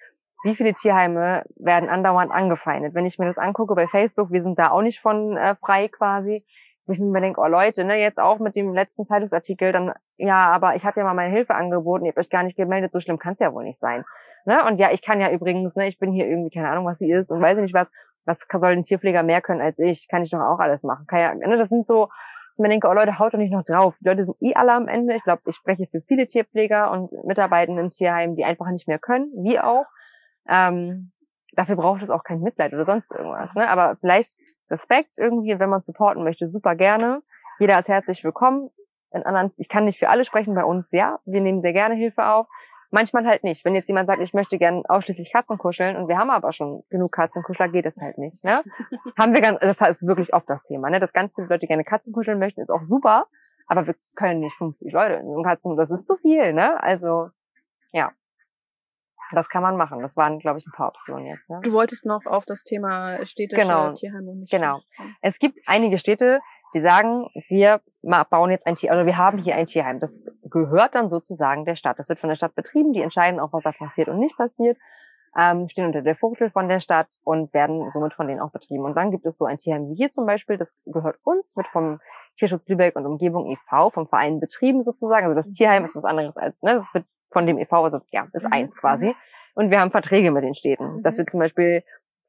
[0.45, 2.95] wie viele Tierheime werden andauernd angefeindet.
[2.95, 5.89] Wenn ich mir das angucke bei Facebook, wir sind da auch nicht von äh, frei
[5.89, 6.45] quasi.
[6.87, 10.77] Ich mir denke, oh Leute, ne, jetzt auch mit dem letzten Zeitungsartikel, dann, ja, aber
[10.77, 13.19] ich habe ja mal meine Hilfe angeboten, ihr habt euch gar nicht gemeldet, so schlimm
[13.19, 14.05] kann es ja wohl nicht sein.
[14.45, 14.63] Ne?
[14.67, 17.11] Und ja, ich kann ja übrigens, ne, ich bin hier irgendwie, keine Ahnung, was sie
[17.11, 17.91] ist und weiß nicht was,
[18.27, 20.09] was soll ein Tierpfleger mehr können als ich?
[20.09, 21.07] Kann ich doch auch alles machen.
[21.07, 22.11] Kann ja, ne, das sind so,
[22.57, 23.97] man denke, oh Leute, haut doch nicht noch drauf.
[24.01, 25.15] Die Leute sind eh alle am Ende.
[25.15, 28.99] Ich glaube, ich spreche für viele Tierpfleger und Mitarbeitende im Tierheim, die einfach nicht mehr
[28.99, 29.87] können, wie auch.
[30.49, 31.13] Ähm,
[31.53, 33.55] dafür braucht es auch kein Mitleid oder sonst irgendwas.
[33.55, 33.69] Ne?
[33.69, 34.33] Aber vielleicht
[34.71, 37.23] Respekt irgendwie, wenn man supporten möchte, super gerne.
[37.59, 38.71] Jeder ist herzlich willkommen.
[39.13, 41.21] In anderen, ich kann nicht für alle sprechen, bei uns ja.
[41.25, 42.47] Wir nehmen sehr gerne Hilfe auf.
[42.95, 43.65] Manchmal halt nicht.
[43.65, 46.85] Wenn jetzt jemand sagt, ich möchte gern ausschließlich Katzen kuscheln und wir haben aber schon
[46.91, 48.43] genug Katzenkuschler, geht es halt nicht.
[48.45, 48.63] Ne?
[49.19, 50.91] haben wir ganz, das ist wirklich oft das Thema.
[50.91, 51.01] Ne?
[51.01, 53.27] Dass ganz viele Leute gerne Katzen kuscheln möchten, ist auch super,
[53.67, 56.53] aber wir können nicht 50 Leute in so Katzen, das ist zu viel.
[56.53, 56.81] Ne?
[56.81, 57.31] Also
[57.91, 58.13] ja,
[59.33, 60.01] das kann man machen.
[60.01, 61.51] Das waren, glaube ich, ein paar Optionen jetzt.
[61.51, 61.59] Ne?
[61.65, 63.93] Du wolltest noch auf das Thema städtische genau.
[63.95, 64.81] Tierheime und Genau.
[65.21, 66.39] Es gibt einige Städte,
[66.75, 70.01] die sagen, wir bauen jetzt ein Tier, oder wir haben hier ein Tierheim.
[70.01, 71.99] Das gehört dann sozusagen der Stadt.
[71.99, 72.93] Das wird von der Stadt betrieben.
[72.93, 74.77] Die entscheiden auch, was da passiert und nicht passiert.
[75.37, 78.85] Ähm, stehen unter der Vogel von der Stadt und werden somit von denen auch betrieben.
[78.85, 81.67] Und dann gibt es so ein Tierheim wie hier zum Beispiel, das gehört uns, wird
[81.67, 82.01] vom
[82.39, 85.27] Tierschutz Lübeck und Umgebung e.V., vom Verein betrieben sozusagen.
[85.27, 88.29] Also das Tierheim ist was anderes als, ne, das wird von dem e.V., also ja,
[88.33, 88.53] ist mhm.
[88.53, 89.15] eins quasi.
[89.55, 91.03] Und wir haben Verträge mit den Städten.
[91.03, 91.19] Das mhm.
[91.19, 91.83] wird zum Beispiel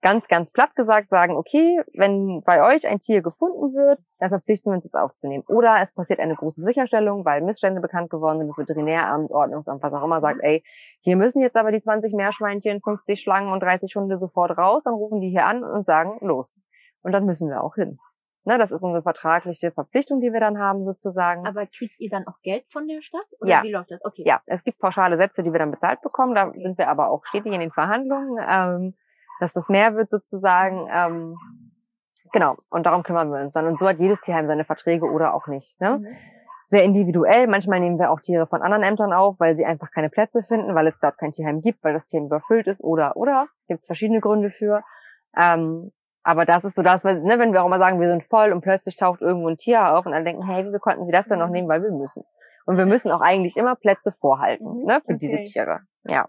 [0.06, 4.72] ganz, ganz platt gesagt sagen, okay, wenn bei euch ein Tier gefunden wird, dann verpflichten
[4.72, 5.44] wir uns es aufzunehmen.
[5.48, 9.94] Oder es passiert eine große Sicherstellung, weil Missstände bekannt geworden sind, das Veterinäramt, Ordnungsamt, was
[9.94, 10.64] auch immer sagt, ey,
[11.02, 14.94] hier müssen jetzt aber die 20 Meerschweinchen, 50 Schlangen und 30 Hunde sofort raus, dann
[14.94, 16.60] rufen die hier an und sagen, los.
[17.02, 17.98] Und dann müssen wir auch hin.
[18.48, 21.48] Ne, das ist unsere vertragliche Verpflichtung, die wir dann haben sozusagen.
[21.48, 23.26] Aber kriegt ihr dann auch Geld von der Stadt?
[23.40, 23.64] Oder ja.
[23.64, 24.06] wie läuft das?
[24.06, 24.22] Okay.
[24.24, 26.36] Ja, es gibt pauschale Sätze, die wir dann bezahlt bekommen.
[26.36, 28.38] Da sind wir aber auch stetig in den Verhandlungen.
[28.48, 28.94] Ähm,
[29.40, 30.88] dass das mehr wird sozusagen.
[30.92, 31.38] Ähm,
[32.32, 33.68] genau, und darum kümmern wir uns dann.
[33.68, 35.80] Und so hat jedes Tierheim seine Verträge oder auch nicht.
[35.80, 36.00] Ne?
[36.00, 36.08] Mhm.
[36.68, 37.48] Sehr individuell.
[37.48, 40.74] Manchmal nehmen wir auch Tiere von anderen Ämtern auf, weil sie einfach keine Plätze finden,
[40.74, 43.48] weil es dort kein Tierheim gibt, weil das Tierheim überfüllt ist oder oder.
[43.68, 44.84] Gibt es verschiedene Gründe für.
[45.38, 45.92] Ähm,
[46.24, 48.52] aber das ist so das, weil, ne, wenn wir auch mal sagen, wir sind voll
[48.52, 51.28] und plötzlich taucht irgendwo ein Tier auf und dann denken, hey, wieso konnten sie das
[51.28, 51.70] denn noch nehmen?
[51.70, 52.24] Weil wir müssen.
[52.66, 54.86] Und wir müssen auch eigentlich immer Plätze vorhalten, mhm.
[54.86, 55.18] ne, für okay.
[55.22, 55.82] diese Tiere.
[56.04, 56.28] Ja.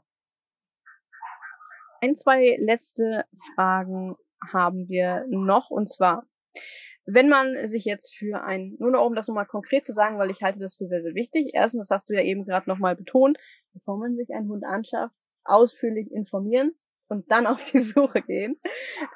[2.00, 3.24] Ein, zwei letzte
[3.54, 4.16] Fragen
[4.52, 6.24] haben wir noch und zwar,
[7.06, 10.30] wenn man sich jetzt für ein, nur noch um das nochmal konkret zu sagen, weil
[10.30, 11.50] ich halte das für sehr, sehr wichtig.
[11.54, 13.38] Erstens, das hast du ja eben gerade nochmal betont,
[13.72, 16.72] bevor man sich einen Hund anschafft, ausführlich informieren
[17.08, 18.60] und dann auf die Suche gehen.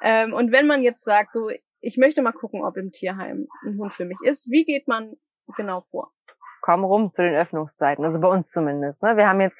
[0.01, 1.49] Ähm, und wenn man jetzt sagt, so,
[1.81, 5.15] ich möchte mal gucken, ob im Tierheim ein Hund für mich ist, wie geht man
[5.57, 6.13] genau vor?
[6.61, 9.01] Komm rum zu den Öffnungszeiten, also bei uns zumindest.
[9.01, 9.17] Ne?
[9.17, 9.57] Wir haben jetzt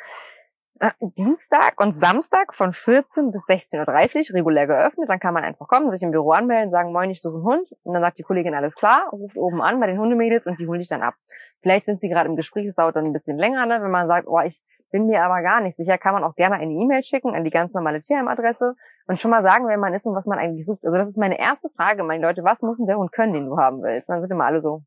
[1.18, 5.10] Dienstag und Samstag von 14 bis 16.30 Uhr regulär geöffnet.
[5.10, 7.68] Dann kann man einfach kommen, sich im Büro anmelden, sagen, moin, ich suche einen Hund.
[7.84, 10.68] Und dann sagt die Kollegin, alles klar, ruft oben an bei den Hundemädels und die
[10.68, 11.16] holen dich dann ab.
[11.62, 13.82] Vielleicht sind sie gerade im Gespräch, es dauert dann ein bisschen länger, ne?
[13.82, 14.62] wenn man sagt, oh, ich
[14.92, 17.50] bin mir aber gar nicht sicher, kann man auch gerne eine E-Mail schicken an die
[17.50, 18.76] ganz normale Tierheimadresse
[19.08, 20.84] und schon mal sagen, wer man ist und was man eigentlich sucht.
[20.84, 23.46] Also das ist meine erste Frage, meine Leute, was muss denn der Hund können, den
[23.46, 24.10] du haben willst?
[24.10, 24.84] Und dann sind immer alle so,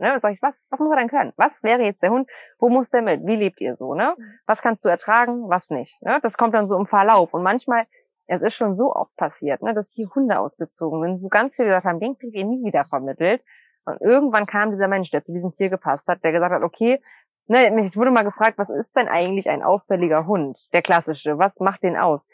[0.00, 0.14] Ne?
[0.14, 1.32] Und sag ich, was, was muss er denn können?
[1.36, 2.28] Was wäre jetzt der Hund?
[2.58, 3.24] Wo muss der mit?
[3.26, 3.94] Wie lebt ihr so?
[3.94, 4.14] Ne?
[4.46, 5.48] Was kannst du ertragen?
[5.48, 6.00] Was nicht?
[6.02, 6.18] Ne?
[6.22, 7.34] Das kommt dann so im Verlauf.
[7.34, 7.84] Und manchmal,
[8.26, 11.68] es ist schon so oft passiert, ne, dass hier Hunde ausgezogen sind, wo ganz viele
[11.68, 13.42] gesagt haben, den kriegt ihr nie wieder vermittelt.
[13.84, 17.02] Und irgendwann kam dieser Mensch, der zu diesem Tier gepasst hat, der gesagt hat, okay,
[17.48, 20.58] ne, ich wurde mal gefragt, was ist denn eigentlich ein auffälliger Hund?
[20.72, 22.26] Der klassische, was macht den aus?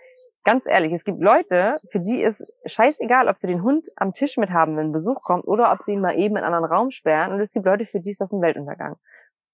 [0.47, 4.37] Ganz ehrlich, es gibt Leute, für die ist scheißegal, ob sie den Hund am Tisch
[4.37, 6.91] mit haben, wenn Besuch kommt, oder ob sie ihn mal eben in einen anderen Raum
[6.93, 7.33] sperren.
[7.33, 8.95] Und es gibt Leute, für die ist das ein Weltuntergang.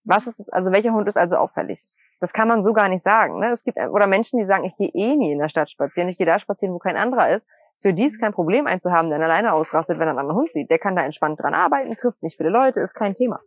[0.04, 1.88] Was ist es, also welcher Hund ist also auffällig?
[2.20, 3.40] Das kann man so gar nicht sagen.
[3.40, 3.48] Ne?
[3.48, 6.18] Es gibt oder Menschen, die sagen, ich gehe eh nie in der Stadt spazieren, ich
[6.18, 7.46] gehe da spazieren, wo kein anderer ist.
[7.80, 10.40] Für die ist kein Problem, einen zu haben, der alleine ausrastet, wenn er einen anderen
[10.40, 10.68] Hund sieht.
[10.68, 13.40] Der kann da entspannt dran arbeiten, trifft nicht viele Leute, ist kein Thema.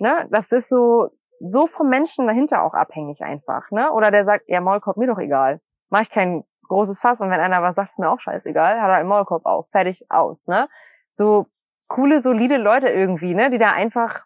[0.00, 0.26] Ne?
[0.32, 3.70] Das ist so, so vom Menschen dahinter auch abhängig einfach.
[3.70, 3.92] Ne?
[3.92, 5.60] Oder der sagt, ja, Maulkorb, mir doch egal.
[5.90, 8.90] Mach ich kein großes Fass und wenn einer was sagt, ist mir auch scheißegal, hat
[8.90, 10.46] er einen Maulkorb auf, fertig, aus.
[10.46, 10.68] Ne?
[11.10, 11.46] So
[11.88, 14.24] coole, solide Leute irgendwie, ne, die da einfach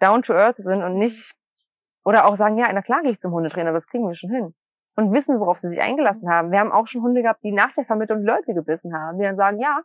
[0.00, 1.34] down to earth sind und nicht
[2.04, 4.54] oder auch sagen, ja, na klar gehe ich zum Hundetrainer, das kriegen wir schon hin.
[4.96, 6.50] Und wissen, worauf sie sich eingelassen haben.
[6.50, 9.36] Wir haben auch schon Hunde gehabt, die nach der Vermittlung Leute gebissen haben, die dann
[9.36, 9.82] sagen, ja,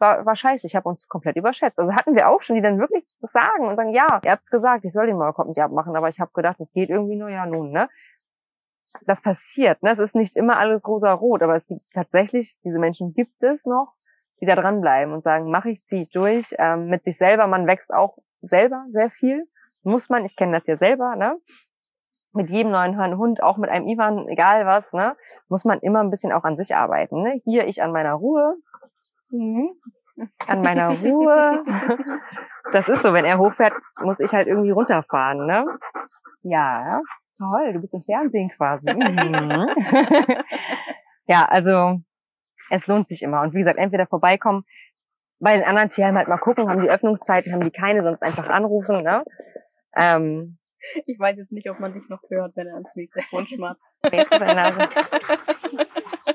[0.00, 1.78] war, war scheiße, ich habe uns komplett überschätzt.
[1.78, 4.84] Also hatten wir auch schon, die dann wirklich sagen und sagen, ja, ihr habt's gesagt,
[4.84, 7.46] ich soll den Maulkorb nicht abmachen, aber ich habe gedacht, das geht irgendwie nur, ja
[7.46, 7.88] nun, ne?
[9.06, 9.90] Das passiert, ne?
[9.90, 13.94] Es ist nicht immer alles rosa-rot, aber es gibt tatsächlich, diese Menschen gibt es noch,
[14.40, 17.66] die da dranbleiben und sagen, mach ich, zieh ich durch, ähm, mit sich selber, man
[17.66, 19.46] wächst auch selber sehr viel
[19.82, 21.36] muss man, ich kenne das ja selber, ne?
[22.32, 25.16] Mit jedem neuen Hund, auch mit einem Ivan, egal was, ne,
[25.48, 27.22] muss man immer ein bisschen auch an sich arbeiten.
[27.22, 27.40] Ne?
[27.44, 28.54] Hier ich an meiner Ruhe,
[29.30, 29.70] mhm.
[30.46, 31.64] an meiner Ruhe.
[32.72, 35.66] Das ist so, wenn er hochfährt, muss ich halt irgendwie runterfahren, ne?
[36.42, 37.00] Ja,
[37.40, 38.92] toll, du bist im Fernsehen quasi.
[38.92, 39.68] Mhm.
[41.26, 42.00] ja, also
[42.70, 43.40] es lohnt sich immer.
[43.42, 44.64] Und wie gesagt, entweder vorbeikommen,
[45.38, 48.48] bei den anderen Tieren halt mal gucken, haben die Öffnungszeiten, haben die keine, sonst einfach
[48.48, 49.24] anrufen, ne?
[49.96, 50.58] Ähm,
[51.06, 53.96] ich weiß jetzt nicht, ob man dich noch hört, wenn er ans Mikrofon schmatzt.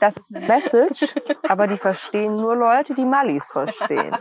[0.01, 1.15] Das ist eine Message,
[1.47, 4.13] aber die verstehen nur Leute, die Mallis verstehen.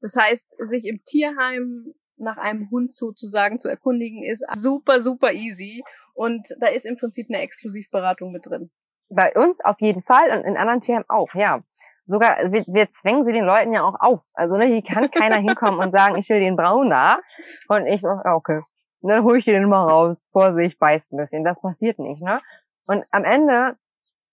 [0.00, 5.82] Das heißt, sich im Tierheim nach einem Hund sozusagen zu erkundigen, ist super, super easy.
[6.14, 8.70] Und da ist im Prinzip eine Exklusivberatung mit drin.
[9.08, 11.62] Bei uns auf jeden Fall und in anderen Tierheimen auch, ja
[12.06, 14.22] sogar, wir, wir zwängen sie den Leuten ja auch auf.
[14.34, 17.18] Also ne, hier kann keiner hinkommen und sagen, ich will den Braun da.
[17.68, 18.62] Und ich so, okay,
[19.00, 20.26] dann hole ich den mal raus.
[20.32, 21.44] Vorsicht, beißt ein bisschen.
[21.44, 22.40] Das passiert nicht, ne?
[22.86, 23.76] Und am Ende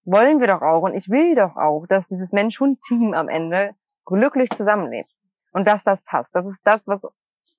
[0.03, 3.75] wollen wir doch auch, und ich will doch auch, dass dieses Mensch-Hund-Team am Ende
[4.05, 5.09] glücklich zusammenlebt.
[5.53, 6.33] Und dass das passt.
[6.33, 7.07] Das ist das, was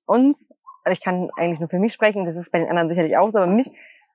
[0.05, 0.51] uns,
[0.83, 3.31] also ich kann eigentlich nur für mich sprechen, das ist bei den anderen sicherlich auch
[3.31, 3.71] so, aber mich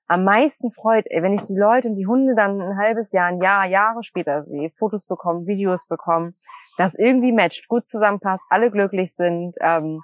[0.07, 3.27] am meisten freut, ey, wenn ich die Leute und die Hunde dann ein halbes Jahr,
[3.27, 6.35] ein Jahr, Jahre später sehe, Fotos bekommen, Videos bekommen,
[6.79, 10.01] das irgendwie matcht, gut zusammenpasst, alle glücklich sind, ähm,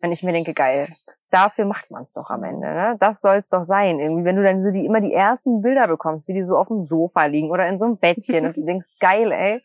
[0.00, 0.88] wenn ich mir denke, geil,
[1.30, 2.96] dafür macht man es doch am Ende, ne?
[2.98, 3.98] Das soll es doch sein.
[3.98, 6.68] Irgendwie, wenn du dann so die immer die ersten Bilder bekommst, wie die so auf
[6.68, 9.62] dem Sofa liegen oder in so einem Bettchen und du denkst, geil, ey,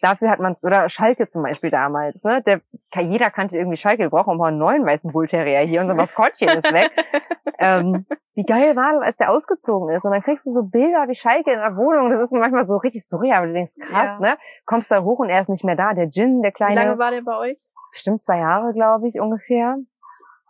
[0.00, 2.42] dafür hat man es, oder Schalke zum Beispiel damals, ne?
[2.42, 2.60] Der,
[3.02, 6.72] jeder kannte irgendwie Schalke, wir brauchen mal einen neuen weißen Bullterrier hier, unser Maskottchen ist
[6.72, 6.90] weg.
[7.58, 10.04] ähm, wie geil war das, als der ausgezogen ist?
[10.04, 12.76] Und dann kriegst du so Bilder wie Schalke in der Wohnung, das ist manchmal so
[12.76, 14.30] richtig surreal, aber du denkst, krass, ja.
[14.30, 14.38] ne?
[14.66, 16.80] Kommst da hoch und er ist nicht mehr da, der Gin, der kleine.
[16.80, 17.58] Wie lange war der bei euch?
[17.92, 19.76] Bestimmt zwei Jahre, glaube ich, ungefähr.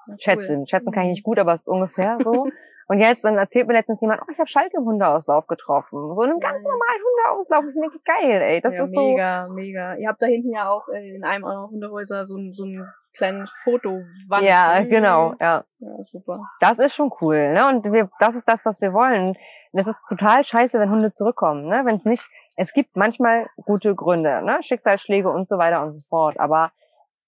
[0.07, 0.16] Cool.
[0.18, 2.49] Schätzen, schätzen kann ich nicht gut, aber es ist ungefähr so.
[2.91, 5.97] Und jetzt dann erzählt mir letztens jemand, oh, ich habe Schalke im Hundeauslauf getroffen.
[6.12, 7.64] So in einem ganz normalen Hundeauslauf.
[7.68, 8.61] Ich denke, geil, ey.
[8.61, 9.55] Das ja, ist mega, so.
[9.55, 12.64] Mega, Ihr habt da hinten ja auch äh, in einem eurer Hundehäuser so, ein so
[12.64, 12.84] ein
[13.16, 14.43] kleinen Fotowand.
[14.43, 15.62] Ja, genau, ja.
[15.78, 16.41] Ja, super.
[16.59, 17.68] Das ist schon cool, ne?
[17.68, 19.36] Und wir, das ist das, was wir wollen.
[19.72, 21.82] Das ist total scheiße, wenn Hunde zurückkommen, ne?
[21.84, 24.59] Wenn es nicht, es gibt manchmal gute Gründe, ne?
[24.62, 26.41] Schicksalsschläge und so weiter und so fort.
[26.41, 26.72] Aber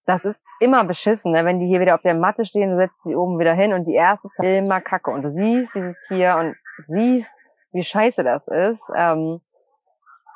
[0.06, 1.44] das ist immer beschissen, ne?
[1.44, 3.84] wenn die hier wieder auf der Matte stehen, du setzt sie oben wieder hin und
[3.84, 6.56] die erste Zeit immer kacke und du siehst dieses Tier und
[6.88, 7.30] siehst,
[7.72, 8.82] wie scheiße das ist.
[8.94, 9.40] Ähm,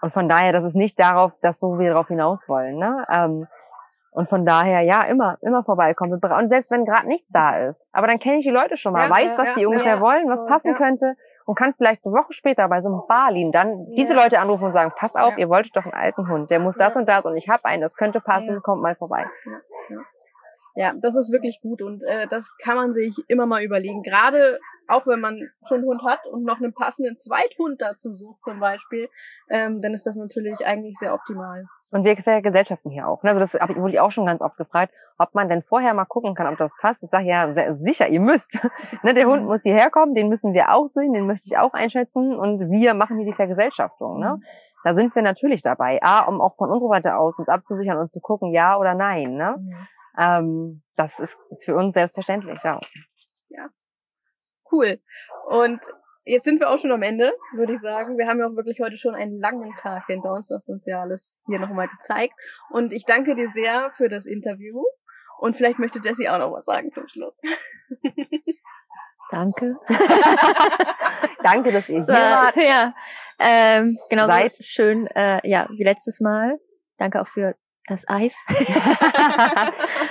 [0.03, 2.77] und von daher, das ist nicht darauf, dass wo wir darauf hinaus wollen.
[2.79, 3.05] Ne?
[3.11, 3.47] Ähm,
[4.13, 6.13] und von daher, ja, immer, immer vorbeikommen.
[6.23, 7.85] Und selbst wenn gerade nichts da ist.
[7.93, 10.01] Aber dann kenne ich die Leute schon mal, ja, weiß, was ja, die ungefähr ja,
[10.01, 11.17] wollen, was passen könnte
[11.47, 14.73] und kann vielleicht eine Woche später bei so einem Barlin dann diese Leute anrufen und
[14.73, 17.37] sagen, pass auf, ihr wolltet doch einen alten Hund, der muss das und das und
[17.37, 19.25] ich habe einen, das könnte passen, kommt mal vorbei.
[20.75, 24.03] Ja, das ist wirklich gut und äh, das kann man sich immer mal überlegen.
[24.03, 28.45] Gerade auch wenn man schon einen Hund hat und noch einen passenden Zweithund dazu sucht
[28.45, 29.09] zum Beispiel,
[29.49, 31.67] ähm, dann ist das natürlich eigentlich sehr optimal.
[31.91, 33.23] Und wir vergesellschaften hier auch.
[33.23, 33.31] Ne?
[33.31, 36.35] Also das wurde ich auch schon ganz oft gefragt, ob man denn vorher mal gucken
[36.35, 37.03] kann, ob das passt.
[37.03, 38.59] Ich sage ja, sehr, sicher, ihr müsst.
[39.03, 39.49] ne, der Hund mhm.
[39.49, 42.95] muss hierher kommen, den müssen wir auch sehen, den möchte ich auch einschätzen und wir
[42.95, 44.19] machen hier die Vergesellschaftung.
[44.19, 44.37] Ne?
[44.37, 44.43] Mhm.
[44.85, 46.01] Da sind wir natürlich dabei.
[46.03, 49.35] A, um auch von unserer Seite aus uns abzusichern und zu gucken, ja oder nein.
[49.35, 49.57] Ne?
[49.59, 49.87] Mhm.
[50.19, 52.81] Ähm, das ist, ist für uns selbstverständlich, ja.
[53.49, 53.69] Ja.
[54.71, 54.99] Cool.
[55.49, 55.81] Und
[56.27, 58.19] jetzt sind wir auch schon am Ende, würde ich sagen.
[58.19, 61.01] Wir haben ja auch wirklich heute schon einen langen Tag hinter uns, was uns ja
[61.01, 62.35] alles hier nochmal gezeigt.
[62.71, 64.83] Und ich danke dir sehr für das Interview.
[65.39, 67.39] Und vielleicht möchte Jessie auch noch was sagen zum Schluss.
[69.31, 69.77] Danke.
[71.43, 72.57] Danke, dass ihr So, hier wart.
[72.57, 72.95] ja,
[73.39, 74.57] ähm, genauso Seid.
[74.61, 76.59] schön, äh, ja, wie letztes Mal.
[76.97, 77.57] Danke auch für
[77.87, 78.41] das Eis.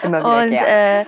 [0.04, 0.66] Immer wieder Und gern.
[0.66, 1.06] äh,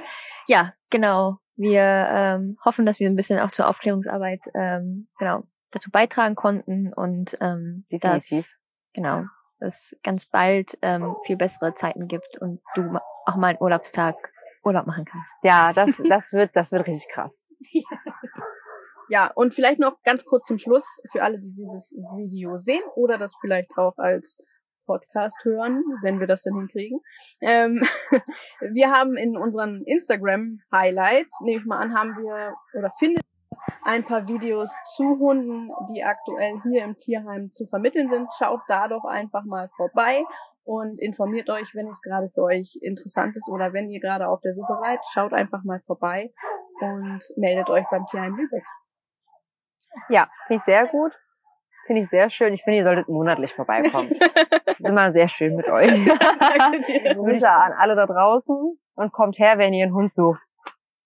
[0.48, 1.38] ja, genau.
[1.58, 6.94] Wir ähm, hoffen, dass wir ein bisschen auch zur Aufklärungsarbeit ähm, genau dazu beitragen konnten
[6.94, 8.58] und ähm, dass
[8.94, 9.24] genau
[9.60, 14.16] es ganz bald ähm, viel bessere Zeiten gibt und du auch mal einen Urlaubstag
[14.64, 15.36] Urlaub machen kannst.
[15.44, 17.44] ja, das, das wird, das wird richtig krass.
[19.10, 23.18] Ja, und vielleicht noch ganz kurz zum Schluss für alle, die dieses Video sehen oder
[23.18, 24.38] das vielleicht auch als
[24.88, 27.00] Podcast hören, wenn wir das dann hinkriegen.
[27.42, 27.84] Ähm,
[28.74, 33.24] wir haben in unseren Instagram-Highlights, nehme ich mal an, haben wir oder findet
[33.84, 38.28] ein paar Videos zu Hunden, die aktuell hier im Tierheim zu vermitteln sind.
[38.38, 40.24] Schaut da doch einfach mal vorbei
[40.64, 44.42] und informiert euch, wenn es gerade für euch interessant ist oder wenn ihr gerade auf
[44.42, 45.00] der Suche seid.
[45.14, 46.34] Schaut einfach mal vorbei
[46.82, 48.64] und meldet euch beim Tierheim Lübeck.
[50.10, 51.18] Ja, finde ich sehr gut.
[51.88, 52.54] Finde ich sehr schön.
[52.54, 54.12] Ich finde, ihr solltet monatlich vorbeikommen.
[54.70, 55.90] Es ist immer sehr schön mit euch.
[57.16, 60.40] Grüße an alle da draußen und kommt her, wenn ihr einen Hund sucht.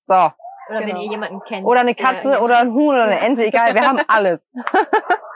[0.04, 0.14] So.
[0.14, 0.32] Oder
[0.68, 0.88] Genau.
[0.88, 1.66] wenn ihr jemanden kennt.
[1.66, 4.46] Oder eine Katze oder ein Huhn oder eine Ente, egal, wir haben alles.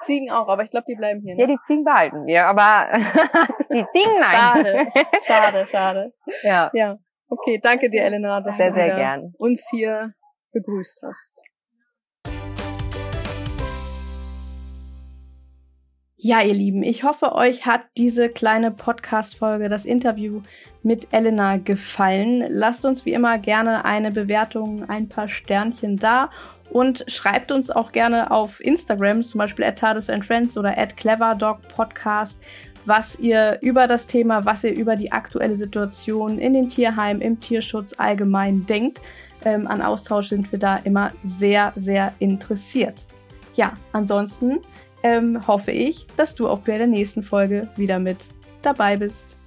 [0.02, 1.36] Ziegen auch, aber ich glaube, die bleiben hier.
[1.38, 1.54] Ja, Ne?
[1.54, 2.88] die Ziegen behalten wir, aber
[3.72, 4.36] die Ziegen nein.
[4.36, 4.88] Schade,
[5.26, 6.14] schade, schade.
[6.44, 6.98] Ja, Ja,
[7.30, 9.34] okay, danke dir, Elena, dass sehr, du sehr gern.
[9.38, 10.14] uns hier
[10.54, 11.42] begrüßt hast.
[16.18, 20.42] Ja, ihr Lieben, ich hoffe, euch hat diese kleine Podcast-Folge, das Interview
[20.82, 22.46] mit Elena gefallen.
[22.48, 26.30] Lasst uns wie immer gerne eine Bewertung, ein paar Sternchen da
[26.72, 30.96] und schreibt uns auch gerne auf Instagram, zum Beispiel at Tades and Friends oder at
[30.96, 32.40] Cleverdog Podcast,
[32.86, 37.42] was ihr über das Thema, was ihr über die aktuelle Situation in den Tierheimen, im
[37.42, 39.02] Tierschutz allgemein denkt.
[39.44, 43.04] Ähm, an Austausch sind wir da immer sehr, sehr interessiert.
[43.56, 44.60] Ja, ansonsten
[45.06, 48.18] ähm, hoffe ich, dass du auch bei der nächsten Folge wieder mit
[48.64, 49.38] dabei bist.